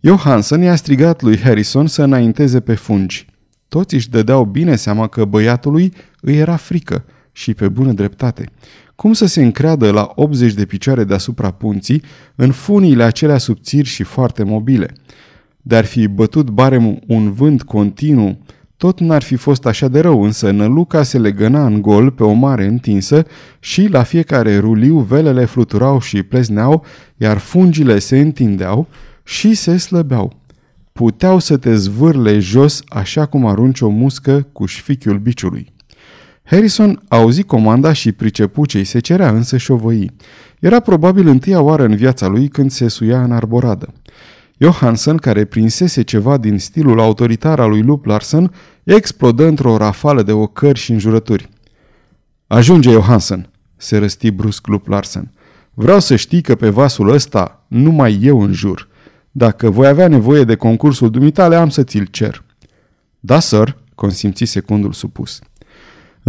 Johansson 0.00 0.62
i-a 0.62 0.76
strigat 0.76 1.22
lui 1.22 1.38
Harrison 1.38 1.86
să 1.86 2.02
înainteze 2.02 2.60
pe 2.60 2.74
fungi. 2.74 3.26
Toți 3.68 3.94
își 3.94 4.10
dădeau 4.10 4.44
bine 4.44 4.76
seama 4.76 5.06
că 5.06 5.24
băiatului 5.24 5.92
îi 6.20 6.36
era 6.36 6.56
frică 6.56 7.04
și 7.32 7.54
pe 7.54 7.68
bună 7.68 7.92
dreptate. 7.92 8.48
Cum 8.98 9.12
să 9.12 9.26
se 9.26 9.42
încreadă 9.42 9.90
la 9.90 10.12
80 10.14 10.52
de 10.52 10.64
picioare 10.64 11.04
deasupra 11.04 11.50
punții, 11.50 12.02
în 12.34 12.52
funiile 12.52 13.02
acelea 13.02 13.38
subțiri 13.38 13.88
și 13.88 14.02
foarte 14.02 14.42
mobile? 14.42 14.92
De-ar 15.62 15.84
fi 15.84 16.06
bătut 16.08 16.50
barem 16.50 17.00
un 17.06 17.32
vânt 17.32 17.62
continuu, 17.62 18.38
tot 18.76 19.00
n-ar 19.00 19.22
fi 19.22 19.36
fost 19.36 19.66
așa 19.66 19.88
de 19.88 20.00
rău, 20.00 20.22
însă 20.22 20.50
năluca 20.50 21.02
se 21.02 21.18
legăna 21.18 21.66
în 21.66 21.82
gol 21.82 22.10
pe 22.10 22.22
o 22.22 22.32
mare 22.32 22.64
întinsă 22.64 23.26
și 23.58 23.86
la 23.86 24.02
fiecare 24.02 24.58
ruliu 24.58 24.98
velele 24.98 25.44
fluturau 25.44 26.00
și 26.00 26.22
plezneau, 26.22 26.84
iar 27.16 27.38
fungile 27.38 27.98
se 27.98 28.20
întindeau 28.20 28.88
și 29.24 29.54
se 29.54 29.76
slăbeau. 29.76 30.32
Puteau 30.92 31.38
să 31.38 31.56
te 31.56 31.74
zvârle 31.74 32.38
jos 32.38 32.82
așa 32.88 33.26
cum 33.26 33.46
arunci 33.46 33.80
o 33.80 33.88
muscă 33.88 34.46
cu 34.52 34.66
șfichiul 34.66 35.18
biciului. 35.18 35.76
Harrison 36.50 37.02
auzi 37.08 37.42
comanda 37.42 37.92
și 37.92 38.12
pricepu 38.12 38.66
ce 38.66 38.82
se 38.82 38.98
cerea, 38.98 39.30
însă 39.30 39.56
șovăi. 39.56 40.10
Era 40.60 40.80
probabil 40.80 41.26
întâia 41.26 41.60
oară 41.60 41.84
în 41.84 41.96
viața 41.96 42.26
lui 42.26 42.48
când 42.48 42.70
se 42.70 42.88
suia 42.88 43.22
în 43.22 43.32
arboradă. 43.32 43.92
Johansson, 44.58 45.16
care 45.16 45.44
prinsese 45.44 46.02
ceva 46.02 46.36
din 46.36 46.58
stilul 46.58 47.00
autoritar 47.00 47.60
al 47.60 47.68
lui 47.68 47.82
Lup 47.82 48.04
Larsen, 48.04 48.52
explodă 48.84 49.46
într-o 49.46 49.76
rafală 49.76 50.22
de 50.22 50.32
ocări 50.32 50.78
și 50.78 50.92
înjurături. 50.92 51.48
Ajunge, 52.46 52.90
Johansson!" 52.90 53.50
se 53.76 53.98
răsti 53.98 54.30
brusc 54.30 54.66
Lup 54.66 54.86
Larsen. 54.86 55.32
Vreau 55.74 56.00
să 56.00 56.16
știi 56.16 56.40
că 56.40 56.54
pe 56.54 56.68
vasul 56.68 57.08
ăsta 57.08 57.64
numai 57.66 58.18
eu 58.22 58.40
în 58.40 58.52
jur. 58.52 58.88
Dacă 59.30 59.70
voi 59.70 59.86
avea 59.86 60.08
nevoie 60.08 60.44
de 60.44 60.54
concursul 60.54 61.10
dumitale, 61.10 61.56
am 61.56 61.68
să 61.68 61.82
ți-l 61.82 62.06
cer." 62.10 62.44
Da, 63.20 63.40
sir," 63.40 63.76
consimți 63.94 64.44
secundul 64.44 64.92
supus. 64.92 65.40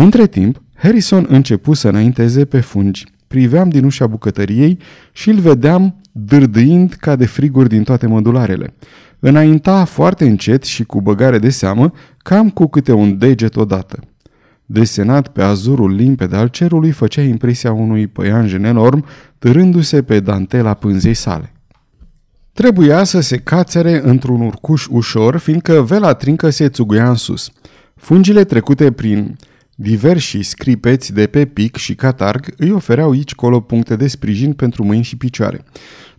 Între 0.01 0.27
timp, 0.27 0.61
Harrison 0.75 1.25
începu 1.29 1.73
să 1.73 1.87
înainteze 1.87 2.45
pe 2.45 2.59
fungi. 2.59 3.05
Priveam 3.27 3.69
din 3.69 3.83
ușa 3.83 4.07
bucătăriei 4.07 4.79
și 5.11 5.29
îl 5.29 5.39
vedeam 5.39 6.01
dârdâind 6.11 6.93
ca 6.93 7.15
de 7.15 7.25
friguri 7.25 7.69
din 7.69 7.83
toate 7.83 8.07
modularele. 8.07 8.73
înainta 9.19 9.83
foarte 9.83 10.27
încet 10.27 10.63
și 10.63 10.83
cu 10.83 11.01
băgare 11.01 11.39
de 11.39 11.49
seamă, 11.49 11.91
cam 12.17 12.49
cu 12.49 12.67
câte 12.67 12.91
un 12.91 13.17
deget 13.17 13.55
odată. 13.55 13.99
Desenat 14.65 15.27
pe 15.27 15.41
azurul 15.41 15.95
limpede 15.95 16.35
al 16.35 16.47
cerului, 16.47 16.91
făcea 16.91 17.21
impresia 17.21 17.71
unui 17.71 18.07
păianjen 18.07 18.63
enorm, 18.63 19.05
târându-se 19.39 20.03
pe 20.03 20.19
dantela 20.19 20.73
pânzei 20.73 21.13
sale. 21.13 21.53
Trebuia 22.53 23.03
să 23.03 23.19
se 23.19 23.37
cațere 23.37 24.01
într-un 24.03 24.41
urcuș 24.41 24.87
ușor, 24.89 25.37
fiindcă 25.37 25.81
vela 25.81 26.13
trincă 26.13 26.49
se 26.49 26.69
țuguia 26.69 27.09
în 27.09 27.15
sus. 27.15 27.51
Fungile 27.95 28.43
trecute 28.43 28.91
prin 28.91 29.37
diversi 29.81 30.41
scripeți 30.41 31.13
de 31.13 31.27
pe 31.27 31.45
pic 31.45 31.75
și 31.75 31.95
catarg 31.95 32.53
îi 32.57 32.71
ofereau 32.71 33.11
aici 33.11 33.35
colo 33.35 33.59
puncte 33.59 33.95
de 33.95 34.07
sprijin 34.07 34.53
pentru 34.53 34.83
mâini 34.83 35.03
și 35.03 35.17
picioare. 35.17 35.63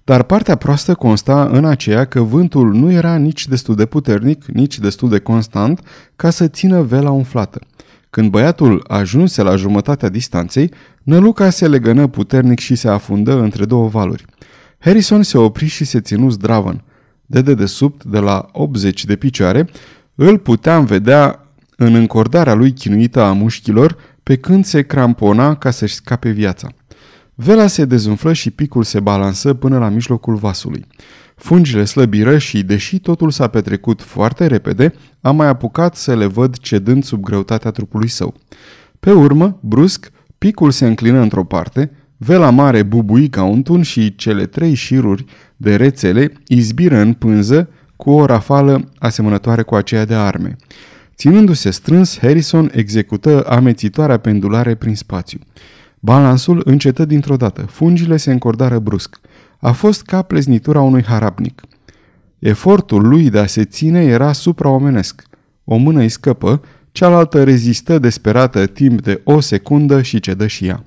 Dar 0.05 0.23
partea 0.23 0.55
proastă 0.55 0.95
consta 0.95 1.49
în 1.53 1.65
aceea 1.65 2.05
că 2.05 2.21
vântul 2.21 2.75
nu 2.75 2.91
era 2.91 3.17
nici 3.17 3.49
destul 3.49 3.75
de 3.75 3.87
puternic, 3.87 4.45
nici 4.45 4.79
destul 4.79 5.09
de 5.09 5.19
constant 5.19 5.81
ca 6.17 6.31
să 6.31 6.49
țină 6.49 6.83
vela 6.83 7.11
umflată. 7.11 7.61
Când 8.11 8.31
băiatul 8.31 8.85
ajunse 8.89 9.43
la 9.43 9.57
jumătatea 9.57 10.09
distanței, 10.09 10.73
năluca 11.03 11.51
se 11.51 11.69
legănă 11.69 12.07
puternic 12.07 12.59
și 12.59 12.75
se 12.75 12.89
afundă 12.89 13.41
între 13.41 13.65
două 13.65 13.89
valuri. 13.89 14.25
Harrison 14.79 15.23
se 15.23 15.39
opri 15.39 15.67
și 15.67 15.85
se 15.85 16.01
ținu 16.01 16.31
zdravăn. 16.31 16.85
De 17.27 17.41
dedesubt, 17.41 18.05
de 18.05 18.19
la 18.19 18.49
80 18.53 19.05
de 19.05 19.17
picioare, 19.17 19.69
îl 20.15 20.39
puteam 20.39 20.85
vedea 20.85 21.45
în 21.83 21.95
încordarea 21.95 22.55
lui 22.55 22.73
chinuită 22.73 23.23
a 23.23 23.33
mușchilor, 23.33 23.97
pe 24.23 24.37
când 24.37 24.65
se 24.65 24.83
crampona 24.83 25.55
ca 25.55 25.71
să-și 25.71 25.95
scape 25.95 26.31
viața. 26.31 26.69
Vela 27.35 27.67
se 27.67 27.85
dezumflă 27.85 28.33
și 28.33 28.51
picul 28.51 28.83
se 28.83 29.01
balansă 29.01 29.55
până 29.55 29.79
la 29.79 29.89
mijlocul 29.89 30.35
vasului. 30.35 30.87
Fungile 31.37 31.85
slăbiră 31.85 32.39
și, 32.39 32.63
deși 32.63 32.99
totul 32.99 33.31
s-a 33.31 33.49
petrecut 33.49 34.03
foarte 34.03 34.47
repede, 34.47 34.95
am 35.21 35.37
mai 35.37 35.47
apucat 35.47 35.97
să 35.97 36.17
le 36.17 36.27
văd 36.27 36.59
cedând 36.59 37.05
sub 37.05 37.23
greutatea 37.23 37.71
trupului 37.71 38.09
său. 38.09 38.35
Pe 39.01 39.13
urmă, 39.13 39.59
brusc, 39.61 40.11
picul 40.39 40.71
se 40.71 40.87
înclină 40.87 41.21
într-o 41.21 41.45
parte, 41.45 41.91
vela 42.17 42.51
mare 42.51 42.83
bubui 42.83 43.29
ca 43.29 43.43
un 43.43 43.63
tun 43.63 43.83
și 43.83 44.15
cele 44.15 44.47
trei 44.47 44.75
șiruri 44.75 45.25
de 45.57 45.77
rețele 45.77 46.33
izbiră 46.47 46.97
în 46.97 47.13
pânză 47.13 47.69
cu 47.97 48.11
o 48.11 48.25
rafală 48.25 48.91
asemănătoare 48.99 49.63
cu 49.63 49.75
aceea 49.75 50.05
de 50.05 50.15
arme. 50.15 50.57
Ținându-se 51.21 51.71
strâns, 51.71 52.19
Harrison 52.19 52.71
execută 52.75 53.45
amețitoarea 53.49 54.17
pendulare 54.17 54.75
prin 54.75 54.97
spațiu. 54.97 55.39
Balansul 55.99 56.63
încetă 56.65 57.05
dintr-o 57.05 57.37
dată. 57.37 57.63
Fungile 57.63 58.17
se 58.17 58.33
încordară 58.33 58.79
brusc. 58.79 59.21
A 59.59 59.73
fost 59.73 60.03
ca 60.03 60.23
pleznitura 60.23 60.81
unui 60.81 61.03
harapnic. 61.03 61.63
Efortul 62.39 63.09
lui 63.09 63.31
de 63.31 63.39
a 63.39 63.47
se 63.47 63.65
ține 63.65 64.05
era 64.05 64.33
supraomenesc. 64.33 65.23
O 65.65 65.77
mână 65.77 66.01
îi 66.01 66.09
scăpă, 66.09 66.63
cealaltă 66.93 67.45
rezistă 67.45 67.99
desperată 67.99 68.67
timp 68.67 69.03
de 69.03 69.21
o 69.25 69.41
secundă 69.41 70.03
și 70.03 70.21
cedă 70.21 70.47
și 70.47 70.67
ea. 70.67 70.85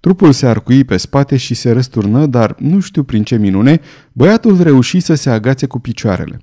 Trupul 0.00 0.32
se 0.32 0.46
arcui 0.46 0.84
pe 0.84 0.96
spate 0.96 1.36
și 1.36 1.54
se 1.54 1.70
răsturnă, 1.70 2.26
dar 2.26 2.54
nu 2.58 2.80
știu 2.80 3.02
prin 3.02 3.22
ce 3.22 3.36
minune, 3.36 3.80
băiatul 4.12 4.62
reuși 4.62 5.00
să 5.00 5.14
se 5.14 5.30
agațe 5.30 5.66
cu 5.66 5.78
picioarele. 5.78 6.40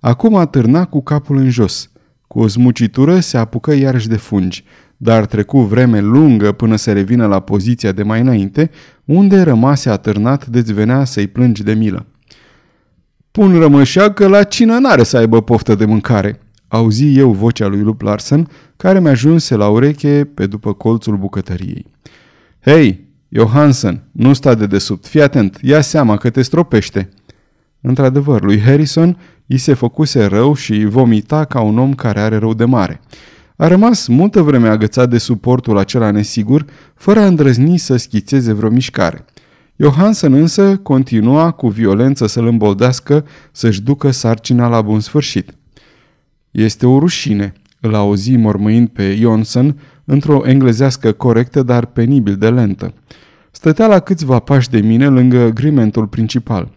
Acum 0.00 0.34
atârna 0.34 0.84
cu 0.84 1.02
capul 1.02 1.36
în 1.36 1.50
jos. 1.50 1.90
Cu 2.26 2.40
o 2.40 2.48
smucitură 2.48 3.20
se 3.20 3.36
apucă 3.36 3.74
iarăși 3.74 4.08
de 4.08 4.16
fungi 4.16 4.64
dar 4.96 5.26
trecu 5.26 5.60
vreme 5.60 6.00
lungă 6.00 6.52
până 6.52 6.76
să 6.76 6.92
revină 6.92 7.26
la 7.26 7.40
poziția 7.40 7.92
de 7.92 8.02
mai 8.02 8.20
înainte, 8.20 8.70
unde 9.04 9.40
rămase 9.40 9.90
atârnat 9.90 10.46
de 10.46 10.60
venea 10.72 11.04
să-i 11.04 11.26
plângi 11.26 11.62
de 11.62 11.74
milă. 11.74 12.06
Pun 13.30 13.58
rămășa 13.58 14.12
că 14.12 14.28
la 14.28 14.42
cină 14.42 14.78
n-are 14.78 15.02
să 15.02 15.16
aibă 15.16 15.42
poftă 15.42 15.74
de 15.74 15.84
mâncare, 15.84 16.40
auzi 16.68 17.18
eu 17.18 17.32
vocea 17.32 17.66
lui 17.66 17.80
Lup 17.80 18.00
Larsen, 18.00 18.48
care 18.76 19.00
mi 19.00 19.08
ajunse 19.08 19.56
la 19.56 19.68
ureche 19.68 20.30
pe 20.34 20.46
după 20.46 20.72
colțul 20.72 21.16
bucătăriei. 21.16 21.86
Hei, 22.60 23.04
Johansen, 23.28 24.02
nu 24.12 24.32
sta 24.32 24.54
de 24.54 24.66
desubt, 24.66 25.06
fii 25.06 25.22
atent, 25.22 25.58
ia 25.62 25.80
seama 25.80 26.16
că 26.16 26.30
te 26.30 26.42
stropește. 26.42 27.08
Într-adevăr, 27.88 28.42
lui 28.42 28.60
Harrison 28.60 29.18
i 29.46 29.56
se 29.56 29.74
făcuse 29.74 30.24
rău 30.24 30.54
și 30.54 30.84
vomita 30.84 31.44
ca 31.44 31.60
un 31.60 31.78
om 31.78 31.94
care 31.94 32.20
are 32.20 32.36
rău 32.36 32.54
de 32.54 32.64
mare. 32.64 33.00
A 33.56 33.66
rămas 33.66 34.06
multă 34.06 34.42
vreme 34.42 34.68
agățat 34.68 35.10
de 35.10 35.18
suportul 35.18 35.78
acela 35.78 36.10
nesigur, 36.10 36.64
fără 36.94 37.20
a 37.20 37.26
îndrăzni 37.26 37.78
să 37.78 37.96
schițeze 37.96 38.52
vreo 38.52 38.70
mișcare. 38.70 39.24
Johansen 39.76 40.32
însă 40.32 40.76
continua 40.76 41.50
cu 41.50 41.68
violență 41.68 42.26
să-l 42.26 42.46
îmboldească 42.46 43.24
să-și 43.52 43.82
ducă 43.82 44.10
sarcina 44.10 44.68
la 44.68 44.82
bun 44.82 45.00
sfârșit. 45.00 45.54
Este 46.50 46.86
o 46.86 46.98
rușine, 46.98 47.52
îl 47.80 47.94
auzi 47.94 48.36
mormăind 48.36 48.88
pe 48.88 49.14
Johnson 49.14 49.80
într-o 50.04 50.42
englezească 50.44 51.12
corectă, 51.12 51.62
dar 51.62 51.84
penibil 51.84 52.36
de 52.36 52.50
lentă. 52.50 52.94
Stătea 53.50 53.86
la 53.86 53.98
câțiva 53.98 54.38
pași 54.38 54.70
de 54.70 54.80
mine 54.80 55.08
lângă 55.08 55.48
grimentul 55.48 56.06
principal. 56.06 56.68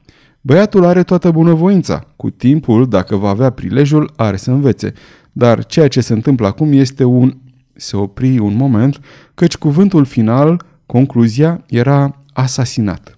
Băiatul 0.42 0.86
are 0.86 1.04
toată 1.04 1.32
bunăvoința. 1.32 2.08
Cu 2.16 2.30
timpul, 2.30 2.88
dacă 2.88 3.16
va 3.16 3.30
avea 3.30 3.50
prilejul, 3.50 4.14
are 4.16 4.38
să 4.38 4.52
învețe. 4.52 4.94
Dar 5.32 5.66
ceea 5.66 5.88
ce 5.88 6.02
se 6.02 6.14
întâmplă 6.14 6.48
acum 6.48 6.72
este 6.72 7.04
un... 7.04 7.38
Se 7.74 7.98
opri 7.98 8.40
un 8.40 8.56
moment, 8.56 9.00
căci 9.34 9.58
cuvântul 9.58 10.06
final, 10.06 10.66
concluzia, 10.86 11.64
era 11.68 12.22
asasinat. 12.34 13.18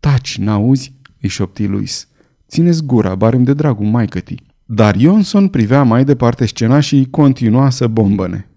Taci, 0.00 0.38
n-auzi? 0.38 0.92
îi 1.20 1.28
șopti 1.28 1.66
Luis. 1.66 2.08
Țineți 2.48 2.84
gura, 2.84 3.14
barem 3.14 3.42
de 3.42 3.52
dragul 3.52 3.86
maicătii. 3.86 4.42
Dar 4.64 4.96
Johnson 4.96 5.48
privea 5.48 5.82
mai 5.82 6.04
departe 6.04 6.46
scena 6.46 6.80
și 6.80 7.06
continua 7.10 7.70
să 7.70 7.86
bombăne. 7.86 8.50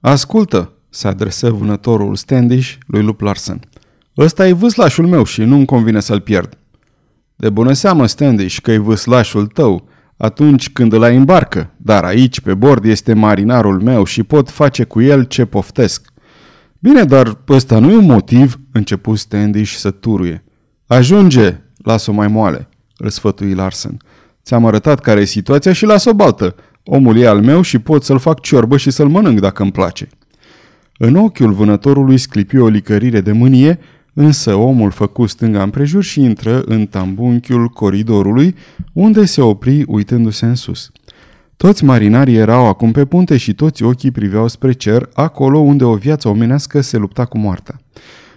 Ascultă, 0.00 0.72
se 0.88 1.08
adresă 1.08 1.50
vânătorul 1.50 2.16
Standish 2.16 2.74
lui 2.86 3.02
Lup 3.02 3.20
Larsen. 3.20 3.60
Ăsta 4.18 4.46
e 4.48 4.52
vâslașul 4.52 5.06
meu 5.06 5.24
și 5.24 5.42
nu-mi 5.42 5.64
convine 5.64 6.00
să-l 6.00 6.20
pierd. 6.20 6.58
De 7.36 7.50
bună 7.50 7.72
seamă, 7.72 8.06
Standish, 8.06 8.58
că 8.62 8.72
e 8.72 8.78
vâslașul 8.78 9.46
tău, 9.46 9.88
atunci 10.16 10.70
când 10.70 10.92
îl 10.92 11.02
ai 11.02 11.16
în 11.16 11.24
barcă, 11.24 11.70
dar 11.76 12.04
aici 12.04 12.40
pe 12.40 12.54
bord 12.54 12.84
este 12.84 13.12
marinarul 13.12 13.80
meu 13.80 14.04
și 14.04 14.22
pot 14.22 14.50
face 14.50 14.84
cu 14.84 15.00
el 15.00 15.24
ce 15.24 15.44
poftesc. 15.44 16.12
Bine, 16.78 17.04
dar 17.04 17.38
ăsta 17.48 17.78
nu 17.78 17.90
e 17.90 17.96
un 17.96 18.04
motiv, 18.04 18.60
început 18.72 19.18
Standish 19.18 19.72
să 19.72 19.90
turuie. 19.90 20.44
Ajunge, 20.86 21.60
las-o 21.76 22.12
mai 22.12 22.28
moale, 22.28 22.68
îl 22.96 23.08
sfătui 23.08 23.54
Larsen. 23.54 23.96
Ți-am 24.42 24.66
arătat 24.66 25.00
care 25.00 25.20
e 25.20 25.24
situația 25.24 25.72
și 25.72 25.84
las-o 25.84 26.12
baltă. 26.12 26.54
Omul 26.84 27.16
e 27.16 27.26
al 27.26 27.42
meu 27.42 27.62
și 27.62 27.78
pot 27.78 28.04
să-l 28.04 28.18
fac 28.18 28.40
ciorbă 28.40 28.76
și 28.76 28.90
să-l 28.90 29.08
mănânc 29.08 29.40
dacă 29.40 29.62
îmi 29.62 29.72
place. 29.72 30.08
În 30.98 31.14
ochiul 31.14 31.52
vânătorului 31.52 32.18
sclipi 32.18 32.58
o 32.58 32.68
licărire 32.68 33.20
de 33.20 33.32
mânie 33.32 33.78
Însă 34.14 34.54
omul 34.54 34.90
făcu 34.90 35.26
stânga 35.26 35.62
împrejur 35.62 36.02
și 36.02 36.22
intră 36.22 36.62
în 36.64 36.86
tambunchiul 36.86 37.68
coridorului, 37.68 38.54
unde 38.92 39.24
se 39.24 39.40
opri 39.40 39.84
uitându-se 39.86 40.46
în 40.46 40.54
sus. 40.54 40.90
Toți 41.56 41.84
marinarii 41.84 42.36
erau 42.36 42.66
acum 42.66 42.92
pe 42.92 43.04
punte 43.04 43.36
și 43.36 43.54
toți 43.54 43.82
ochii 43.82 44.10
priveau 44.10 44.48
spre 44.48 44.72
cer, 44.72 45.08
acolo 45.14 45.58
unde 45.58 45.84
o 45.84 45.94
viață 45.94 46.28
omenească 46.28 46.80
se 46.80 46.96
lupta 46.96 47.24
cu 47.24 47.38
moartea. 47.38 47.80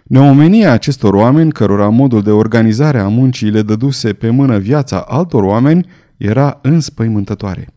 Neomenia 0.03 0.71
acestor 0.71 1.13
oameni, 1.13 1.51
cărora 1.51 1.89
modul 1.89 2.21
de 2.21 2.31
organizare 2.31 2.99
a 2.99 3.07
muncii 3.07 3.49
le 3.49 3.61
dăduse 3.61 4.13
pe 4.13 4.29
mână 4.29 4.57
viața 4.57 4.99
altor 5.07 5.43
oameni, 5.43 5.88
era 6.17 6.59
înspăimântătoare. 6.61 7.67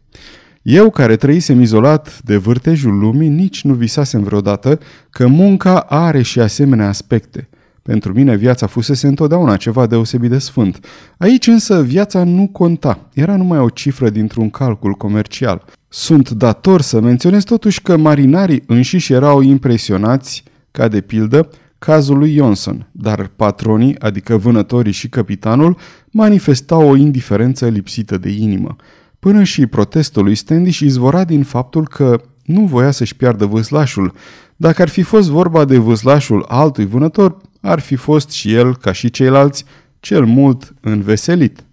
Eu, 0.62 0.90
care 0.90 1.16
trăisem 1.16 1.60
izolat 1.60 2.20
de 2.24 2.36
vârtejul 2.36 2.98
lumii, 2.98 3.28
nici 3.28 3.64
nu 3.64 3.74
visasem 3.74 4.22
vreodată 4.22 4.78
că 5.10 5.26
munca 5.26 5.78
are 5.78 6.22
și 6.22 6.40
asemenea 6.40 6.88
aspecte– 6.88 7.48
pentru 7.88 8.12
mine 8.12 8.36
viața 8.36 8.66
fusese 8.66 9.06
întotdeauna 9.06 9.56
ceva 9.56 9.86
deosebit 9.86 10.30
de 10.30 10.38
sfânt. 10.38 10.86
Aici 11.18 11.46
însă 11.46 11.82
viața 11.82 12.24
nu 12.24 12.48
conta, 12.52 13.08
era 13.14 13.36
numai 13.36 13.58
o 13.58 13.68
cifră 13.68 14.10
dintr-un 14.10 14.50
calcul 14.50 14.92
comercial. 14.92 15.64
Sunt 15.88 16.30
dator 16.30 16.80
să 16.80 17.00
menționez 17.00 17.44
totuși 17.44 17.82
că 17.82 17.96
marinarii 17.96 18.62
înșiși 18.66 19.12
erau 19.12 19.40
impresionați, 19.40 20.42
ca 20.70 20.88
de 20.88 21.00
pildă, 21.00 21.48
cazul 21.78 22.18
lui 22.18 22.34
Johnson, 22.34 22.88
dar 22.92 23.30
patronii, 23.36 23.98
adică 23.98 24.36
vânătorii 24.36 24.92
și 24.92 25.08
capitanul, 25.08 25.76
manifestau 26.10 26.88
o 26.88 26.96
indiferență 26.96 27.68
lipsită 27.68 28.18
de 28.18 28.30
inimă. 28.30 28.76
Până 29.18 29.42
și 29.42 29.66
protestul 29.66 30.24
lui 30.24 30.34
Standish 30.34 30.78
izvora 30.78 31.24
din 31.24 31.42
faptul 31.42 31.86
că 31.88 32.20
nu 32.44 32.64
voia 32.64 32.90
să-și 32.90 33.16
piardă 33.16 33.44
vâslașul. 33.44 34.12
Dacă 34.56 34.82
ar 34.82 34.88
fi 34.88 35.02
fost 35.02 35.28
vorba 35.28 35.64
de 35.64 35.78
vâslașul 35.78 36.44
altui 36.48 36.86
vânător, 36.86 37.36
ar 37.68 37.80
fi 37.80 37.96
fost 37.96 38.30
și 38.30 38.54
el, 38.54 38.76
ca 38.76 38.92
și 38.92 39.10
ceilalți, 39.10 39.64
cel 40.00 40.24
mult 40.24 40.74
înveselit. 40.80 41.64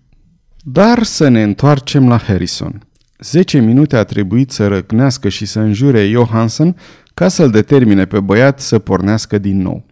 Dar 0.64 1.04
să 1.04 1.28
ne 1.28 1.44
întoarcem 1.44 2.08
la 2.08 2.18
Harrison. 2.18 2.88
Zece 3.20 3.60
minute 3.60 3.98
a 3.98 4.04
trebuit 4.04 4.52
să 4.52 4.68
răcnească 4.68 5.30
și 5.30 5.46
să 5.46 5.60
înjure 5.60 6.08
Johansson 6.08 6.76
ca 7.14 7.28
să-l 7.28 7.50
determine 7.50 8.06
pe 8.06 8.20
băiat 8.20 8.60
să 8.60 8.80
pornească 8.80 9.38
din 9.38 9.62
nou. 9.62 9.86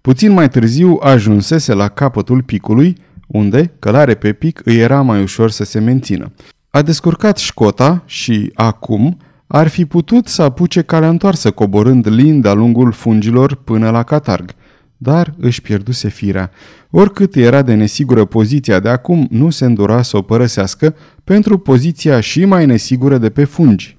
Puțin 0.00 0.32
mai 0.32 0.48
târziu 0.48 0.98
ajunsese 1.02 1.72
la 1.72 1.88
capătul 1.88 2.42
picului, 2.42 2.96
unde, 3.26 3.72
călare 3.78 4.14
pe 4.14 4.32
pic, 4.32 4.60
îi 4.64 4.78
era 4.78 5.02
mai 5.02 5.22
ușor 5.22 5.50
să 5.50 5.64
se 5.64 5.78
mențină. 5.78 6.32
A 6.70 6.82
descurcat 6.82 7.38
școta 7.38 8.02
și, 8.06 8.50
acum, 8.54 9.16
ar 9.46 9.68
fi 9.68 9.84
putut 9.84 10.26
să 10.26 10.42
apuce 10.42 10.82
calea 10.82 11.08
întoarsă, 11.08 11.50
coborând 11.50 12.08
lin 12.08 12.40
de-a 12.40 12.52
lungul 12.52 12.92
fungilor 12.92 13.54
până 13.54 13.90
la 13.90 14.02
catarg. 14.02 14.54
Dar 15.02 15.34
își 15.38 15.62
pierduse 15.62 16.08
firea. 16.08 16.50
Oricât 16.90 17.34
era 17.34 17.62
de 17.62 17.74
nesigură 17.74 18.24
poziția 18.24 18.80
de 18.80 18.88
acum, 18.88 19.26
nu 19.30 19.50
se 19.50 19.64
îndura 19.64 20.02
să 20.02 20.16
o 20.16 20.22
părăsească 20.22 20.94
pentru 21.24 21.58
poziția 21.58 22.20
și 22.20 22.44
mai 22.44 22.66
nesigură 22.66 23.18
de 23.18 23.30
pe 23.30 23.44
fungi. 23.44 23.98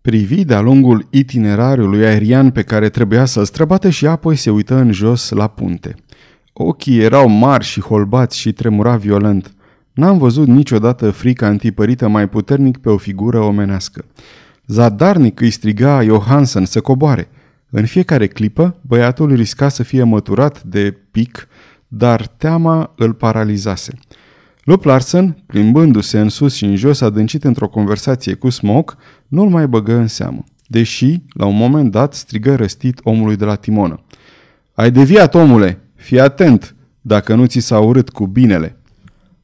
Privi 0.00 0.44
de-a 0.44 0.60
lungul 0.60 1.06
itinerariului 1.10 2.06
aerian 2.06 2.50
pe 2.50 2.62
care 2.62 2.88
trebuia 2.88 3.24
să-l 3.24 3.44
străbate 3.44 3.90
și 3.90 4.06
apoi 4.06 4.36
se 4.36 4.50
uită 4.50 4.74
în 4.74 4.92
jos 4.92 5.30
la 5.30 5.46
punte. 5.46 5.94
Ochii 6.52 7.00
erau 7.00 7.28
mari 7.28 7.64
și 7.64 7.80
holbați 7.80 8.38
și 8.38 8.52
tremura 8.52 8.96
violent. 8.96 9.54
N-am 9.92 10.18
văzut 10.18 10.46
niciodată 10.46 11.10
frica 11.10 11.48
întipărită 11.48 12.08
mai 12.08 12.28
puternic 12.28 12.78
pe 12.78 12.88
o 12.88 12.96
figură 12.96 13.38
omenească. 13.38 14.04
Zadarnic 14.66 15.40
îi 15.40 15.50
striga 15.50 16.02
Johansen 16.02 16.64
să 16.64 16.80
coboare. 16.80 17.28
În 17.70 17.86
fiecare 17.86 18.26
clipă, 18.26 18.76
băiatul 18.80 19.34
risca 19.34 19.68
să 19.68 19.82
fie 19.82 20.02
măturat 20.02 20.62
de 20.62 20.96
pic, 21.10 21.48
dar 21.88 22.26
teama 22.26 22.92
îl 22.96 23.12
paralizase. 23.12 23.92
Lup 24.64 24.84
Larsen, 24.84 25.42
plimbându-se 25.46 26.20
în 26.20 26.28
sus 26.28 26.54
și 26.54 26.64
în 26.64 26.76
jos, 26.76 27.00
adâncit 27.00 27.44
într-o 27.44 27.68
conversație 27.68 28.34
cu 28.34 28.50
Smoke, 28.50 28.94
nu-l 29.28 29.48
mai 29.48 29.66
băgă 29.66 29.94
în 29.94 30.06
seamă. 30.06 30.44
Deși, 30.66 31.22
la 31.28 31.46
un 31.46 31.56
moment 31.56 31.90
dat, 31.90 32.14
strigă 32.14 32.54
răstit 32.54 33.00
omului 33.02 33.36
de 33.36 33.44
la 33.44 33.54
timonă. 33.54 34.00
Ai 34.74 34.90
deviat, 34.90 35.34
omule! 35.34 35.80
Fii 35.94 36.20
atent, 36.20 36.74
dacă 37.00 37.34
nu 37.34 37.46
ți 37.46 37.58
s-a 37.58 37.78
urât 37.78 38.10
cu 38.10 38.26
binele!" 38.26 38.76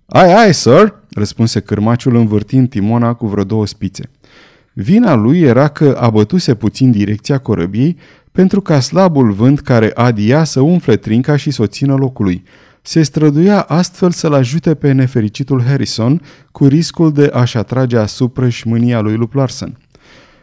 Ai, 0.06 0.34
ai, 0.34 0.54
sir!" 0.54 0.94
răspunse 1.10 1.60
cârmaciul 1.60 2.16
învârtind 2.16 2.68
timona 2.68 3.14
cu 3.14 3.26
vreo 3.26 3.44
două 3.44 3.66
spițe. 3.66 4.10
Vina 4.74 5.14
lui 5.14 5.40
era 5.40 5.68
că 5.68 5.96
abătuse 6.00 6.54
puțin 6.54 6.90
direcția 6.90 7.38
corăbiei 7.38 7.96
pentru 8.32 8.60
ca 8.60 8.80
slabul 8.80 9.32
vânt 9.32 9.60
care 9.60 9.90
adia 9.94 10.44
să 10.44 10.60
umfle 10.60 10.96
trinca 10.96 11.36
și 11.36 11.50
să 11.50 11.62
o 11.62 11.66
țină 11.66 11.94
locului. 11.94 12.42
Se 12.82 13.02
străduia 13.02 13.60
astfel 13.60 14.10
să-l 14.10 14.32
ajute 14.32 14.74
pe 14.74 14.92
nefericitul 14.92 15.62
Harrison 15.62 16.22
cu 16.50 16.66
riscul 16.66 17.12
de 17.12 17.30
a-și 17.32 17.56
atrage 17.56 17.96
asupra 17.96 18.48
și 18.48 18.58
șmânia 18.58 19.00
lui 19.00 19.16
Lup 19.16 19.32
Larsen. 19.32 19.78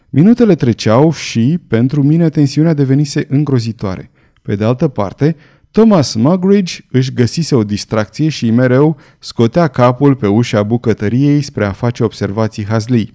Minutele 0.10 0.56
treceau 0.56 1.12
și, 1.12 1.60
pentru 1.68 2.04
mine, 2.04 2.30
tensiunea 2.30 2.74
devenise 2.74 3.26
îngrozitoare. 3.30 4.12
Pe 4.42 4.56
de 4.56 4.64
altă 4.64 4.88
parte, 4.88 5.36
Thomas 5.72 6.14
Mugridge 6.14 6.78
își 6.92 7.14
găsise 7.14 7.56
o 7.56 7.64
distracție 7.64 8.30
și 8.30 8.52
mereu 8.52 8.98
scotea 9.20 9.68
capul 9.68 10.16
pe 10.16 10.28
ușa 10.28 10.64
bucătăriei 10.64 11.42
spre 11.42 11.66
a 11.66 11.72
face 11.72 12.04
observații 12.04 12.66
hazlii. 12.66 13.12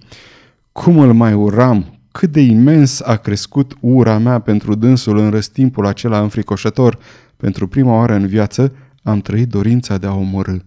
Cum 0.79 0.99
îl 0.99 1.13
mai 1.13 1.33
uram, 1.33 1.99
cât 2.11 2.31
de 2.31 2.41
imens 2.41 3.01
a 3.01 3.15
crescut 3.15 3.73
ura 3.79 4.17
mea 4.17 4.39
pentru 4.39 4.75
dânsul 4.75 5.17
în 5.17 5.29
răstimpul 5.29 5.85
acela 5.85 6.21
înfricoșător. 6.21 6.97
Pentru 7.37 7.67
prima 7.67 7.95
oară 7.95 8.13
în 8.13 8.27
viață 8.27 8.75
am 9.03 9.19
trăit 9.19 9.49
dorința 9.49 9.97
de 9.97 10.07
a 10.07 10.13
omorâ. 10.13 10.57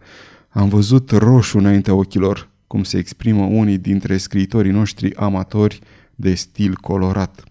Am 0.49 0.68
văzut 0.68 1.11
roșu 1.11 1.59
înaintea 1.59 1.94
ochilor, 1.94 2.49
cum 2.66 2.83
se 2.83 2.99
exprimă 2.99 3.42
unii 3.42 3.79
dintre 3.79 4.16
scriitorii 4.16 4.73
noștri 4.73 5.16
amatori 5.16 5.81
de 6.14 6.35
stil 6.35 6.75
colorat. 6.81 7.44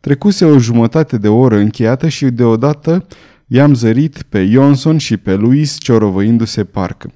Trecuse 0.00 0.44
o 0.44 0.58
jumătate 0.58 1.18
de 1.18 1.28
oră 1.28 1.56
încheiată 1.56 2.08
și 2.08 2.24
deodată 2.24 3.06
i-am 3.46 3.74
zărit 3.74 4.22
pe 4.22 4.46
Johnson 4.46 4.98
și 4.98 5.16
pe 5.16 5.34
Louis 5.34 5.76
ciorovăindu-se 5.78 6.64
parcă. 6.64 7.10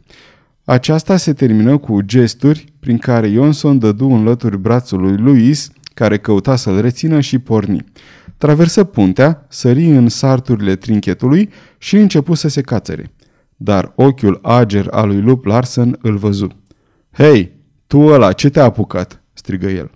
Aceasta 0.65 1.17
se 1.17 1.33
termină 1.33 1.79
cu 1.79 2.01
gesturi 2.01 2.73
prin 2.81 2.99
care 2.99 3.29
Johnson 3.29 3.79
dădu 3.79 4.09
în 4.09 4.23
lături 4.23 4.59
brațul 4.59 5.01
lui 5.01 5.17
Louis, 5.17 5.71
care 5.95 6.19
căuta 6.19 6.57
să-l 6.57 6.81
rețină 6.81 7.21
și 7.21 7.39
porni. 7.39 7.85
Traversă 8.37 8.85
puntea, 8.85 9.47
sări 9.49 9.85
în 9.85 10.09
sarturile 10.09 10.77
trinchetului 10.77 11.51
și 11.79 11.97
începu 11.97 12.35
să 12.35 12.49
se 12.49 12.61
cațere. 12.61 13.13
Dar 13.57 13.93
ochiul 13.97 14.39
ager 14.43 14.87
al 14.91 15.09
lui 15.09 15.21
Lup 15.21 15.45
Larsen 15.45 15.99
îl 16.03 16.17
văzu. 16.17 16.49
Hei, 17.13 17.53
tu 17.87 17.99
ăla, 17.99 18.33
ce 18.33 18.49
te-a 18.49 18.65
apucat?" 18.65 19.23
strigă 19.33 19.67
el. 19.67 19.91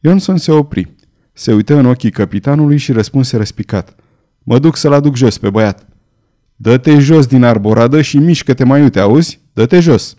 Johnson 0.00 0.36
se 0.36 0.52
opri. 0.52 0.94
Se 1.32 1.54
uită 1.54 1.74
în 1.74 1.86
ochii 1.86 2.10
capitanului 2.10 2.76
și 2.76 2.92
răspunse 2.92 3.36
răspicat. 3.36 3.94
Mă 4.42 4.58
duc 4.58 4.76
să-l 4.76 4.92
aduc 4.92 5.16
jos 5.16 5.38
pe 5.38 5.50
băiat. 5.50 5.89
Dă-te 6.62 6.98
jos 6.98 7.26
din 7.26 7.44
arboradă 7.44 8.00
și 8.00 8.18
mișcă-te 8.18 8.64
mai 8.64 8.82
uite, 8.82 9.00
auzi? 9.00 9.40
Dă-te 9.52 9.80
jos!" 9.80 10.16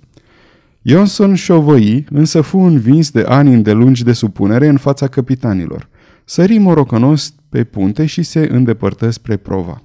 Johnson 0.82 1.36
șovăi, 1.36 2.06
însă 2.10 2.42
fu 2.42 2.58
învins 2.58 3.12
de 3.12 3.24
ani 3.28 3.54
îndelungi 3.54 4.04
de 4.04 4.14
supunere 4.14 4.68
în 4.68 4.78
fața 4.78 5.08
capitanilor. 5.08 5.90
Sări 6.26 6.58
morocănos 6.58 7.34
pe 7.50 7.64
punte 7.64 8.06
și 8.06 8.24
se 8.24 8.48
îndepărtă 8.52 9.10
spre 9.10 9.38
prova. 9.38 9.82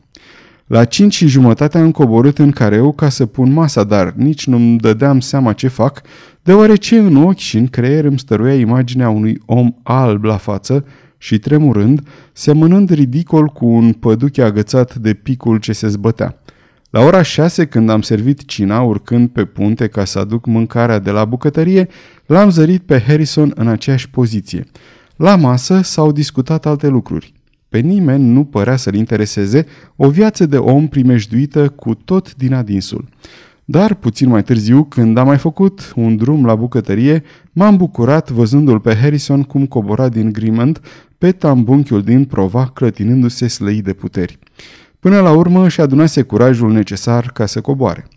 La 0.67 0.85
cinci 0.85 1.15
și 1.15 1.27
jumătate 1.27 1.79
am 1.79 1.91
coborât 1.91 2.39
în 2.39 2.51
careu 2.51 2.93
ca 2.93 3.09
să 3.09 3.27
pun 3.27 3.53
masa, 3.53 3.85
dar 3.85 4.13
nici 4.17 4.47
nu-mi 4.47 4.79
dădeam 4.79 5.21
seama 5.21 5.53
ce 5.53 5.69
fac, 5.69 6.03
deoarece 6.43 6.99
în 6.99 7.17
ochi 7.17 7.39
și 7.39 7.57
în 7.57 7.67
creier 7.67 8.05
îmi 8.05 8.19
stăruia 8.19 8.55
imaginea 8.55 9.09
unui 9.09 9.43
om 9.47 9.75
alb 9.83 10.25
la 10.25 10.37
față 10.37 10.85
și 11.19 11.39
tremurând, 11.39 12.09
semănând 12.33 12.91
ridicol 12.91 13.47
cu 13.47 13.67
un 13.67 13.93
păduche 13.93 14.43
agățat 14.43 14.95
de 14.95 15.15
picul 15.15 15.59
ce 15.59 15.73
se 15.73 15.89
zbătea. 15.89 16.41
La 16.97 17.03
ora 17.03 17.23
șase, 17.23 17.67
când 17.67 17.91
am 17.91 18.03
servit 18.03 18.45
cina, 18.45 18.81
urcând 18.81 19.29
pe 19.29 19.45
punte 19.45 19.89
ca 19.89 20.05
să 20.05 20.19
aduc 20.19 20.47
mâncarea 20.47 20.99
de 20.99 21.11
la 21.11 21.25
bucătărie, 21.25 21.89
l-am 22.27 22.51
zărit 22.51 22.83
pe 22.83 23.01
Harrison 23.07 23.53
în 23.55 23.69
aceeași 23.69 24.11
poziție. 24.11 24.65
La 25.17 25.37
masă 25.37 25.81
s-au 25.83 26.13
discutat 26.13 26.67
alte 26.67 26.89
lucruri. 26.89 27.33
Pe 27.69 27.79
nimeni 27.79 28.25
nu 28.25 28.45
părea 28.45 28.77
să-l 28.77 28.95
intereseze 28.95 29.67
o 29.97 30.09
viață 30.09 30.47
de 30.47 30.57
om 30.57 30.89
primejduită 30.89 31.69
cu 31.69 31.95
tot 31.95 32.35
din 32.35 32.55
adinsul. 32.55 33.09
Dar 33.65 33.95
puțin 33.95 34.29
mai 34.29 34.43
târziu, 34.43 34.85
când 34.85 35.17
am 35.17 35.27
mai 35.27 35.39
făcut 35.39 35.93
un 35.97 36.17
drum 36.17 36.45
la 36.45 36.55
bucătărie, 36.55 37.23
m-am 37.53 37.77
bucurat 37.77 38.31
văzându-l 38.31 38.81
pe 38.81 38.95
Harrison 38.95 39.43
cum 39.43 39.67
cobora 39.67 40.09
din 40.09 40.33
Grimond 40.33 40.81
pe 41.19 41.33
tambunchiul 41.33 42.03
din 42.03 42.25
prova, 42.25 42.67
clătinându-se 42.75 43.49
slăi 43.49 43.83
de 43.83 43.93
puteri. 43.93 44.39
Până 45.07 45.21
la 45.21 45.33
urmă 45.33 45.65
își 45.65 45.81
adunase 45.81 46.23
curajul 46.23 46.73
necesar 46.73 47.31
ca 47.33 47.47
să 47.47 47.61
coboare. 47.61 48.09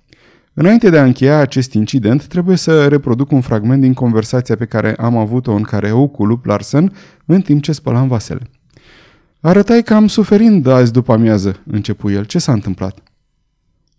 Înainte 0.53 0.89
de 0.89 0.97
a 0.97 1.03
încheia 1.03 1.37
acest 1.37 1.73
incident, 1.73 2.25
trebuie 2.25 2.55
să 2.55 2.87
reproduc 2.87 3.31
un 3.31 3.41
fragment 3.41 3.81
din 3.81 3.93
conversația 3.93 4.55
pe 4.55 4.65
care 4.65 4.95
am 4.95 5.17
avut-o 5.17 5.51
în 5.51 5.61
careu 5.61 6.07
cu 6.07 6.25
Lup 6.25 6.45
Larsen 6.45 6.93
în 7.25 7.41
timp 7.41 7.61
ce 7.61 7.71
spălam 7.71 8.07
vasele. 8.07 8.49
Arătai 9.39 9.83
că 9.83 9.93
am 9.93 10.07
suferind 10.07 10.67
azi 10.67 10.91
după 10.91 11.13
amiază, 11.13 11.59
începu 11.65 12.09
el. 12.09 12.25
Ce 12.25 12.39
s-a 12.39 12.51
întâmplat? 12.51 12.99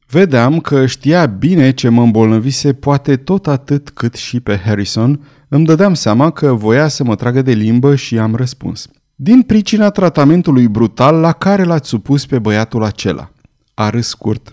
Vedeam 0.07 0.59
că 0.59 0.87
știa 0.87 1.26
bine 1.26 1.70
ce 1.70 1.88
mă 1.88 2.03
îmbolnăvise 2.03 2.72
poate 2.72 3.16
tot 3.16 3.46
atât 3.46 3.90
cât 3.90 4.14
și 4.14 4.40
pe 4.40 4.57
Harrison, 4.57 5.26
îmi 5.48 5.64
dădeam 5.64 5.94
seama 5.94 6.31
că 6.31 6.53
voia 6.53 6.88
să 6.88 7.05
mă 7.05 7.14
tragă 7.14 7.42
de 7.42 7.53
limbă 7.53 7.94
și 7.94 8.18
am 8.18 8.35
răspuns. 8.35 8.88
Din 9.22 9.42
pricina 9.42 9.90
tratamentului 9.90 10.68
brutal 10.68 11.16
la 11.16 11.33
care 11.33 11.64
l-ați 11.64 11.88
supus 11.88 12.26
pe 12.26 12.38
băiatul 12.38 12.83
acela. 12.83 13.30
A 13.74 13.90
râs 13.90 14.09
scurt. 14.09 14.52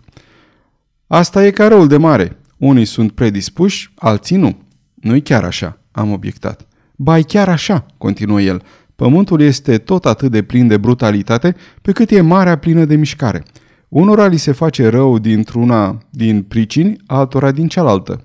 Asta 1.08 1.45
e 1.45 1.51
ca 1.51 1.67
răul 1.67 1.88
de 1.88 1.97
mare. 1.97 2.38
Unii 2.58 2.86
sunt 2.86 3.12
predispuși, 3.12 3.93
alții 3.95 4.38
nu. 4.38 4.58
Nu-i 4.93 5.21
chiar 5.21 5.43
așa, 5.43 5.80
am 5.91 6.12
obiectat. 6.12 6.67
Ba, 6.95 7.21
chiar 7.21 7.49
așa, 7.49 7.86
continuă 7.97 8.41
el. 8.41 8.63
Pământul 8.95 9.41
este 9.41 9.77
tot 9.77 10.06
atât 10.06 10.32
de 10.32 10.41
plin 10.41 10.67
de 10.67 10.77
brutalitate 10.77 11.56
pe 11.82 11.91
cât 11.91 12.12
e 12.12 12.21
marea 12.21 12.58
plină 12.58 12.86
de 12.86 12.95
mișcare. 12.95 13.43
Unora 13.88 14.27
li 14.27 14.38
se 14.38 14.51
face 14.51 14.88
rău 14.88 15.17
dintr-una 15.17 15.97
din 16.10 16.43
pricini, 16.43 16.97
altora 17.06 17.51
din 17.51 17.67
cealaltă. 17.67 18.23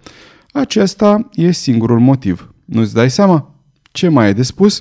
Acesta 0.52 1.28
e 1.32 1.50
singurul 1.50 1.98
motiv. 1.98 2.54
Nu-ți 2.64 2.94
dai 2.94 3.10
seama? 3.10 3.54
Ce 3.92 4.08
mai 4.08 4.28
e 4.28 4.32
de 4.32 4.42
spus? 4.42 4.80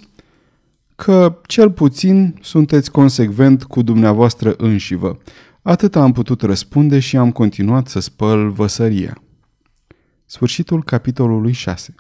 Că, 1.04 1.40
cel 1.46 1.72
puțin, 1.72 2.38
sunteți 2.42 2.92
consecvent 2.92 3.64
cu 3.64 3.82
dumneavoastră 3.82 4.54
înșivă. 4.58 5.18
Atât 5.62 5.96
am 5.96 6.12
putut 6.12 6.42
răspunde 6.42 7.00
și 7.00 7.18
am 7.18 7.32
continuat 7.32 7.88
să 7.88 8.00
spăl 8.00 8.50
văsăria. 8.50 9.22
Sfârșitul 10.26 10.84
capitolului 10.84 11.52
6 11.52 11.96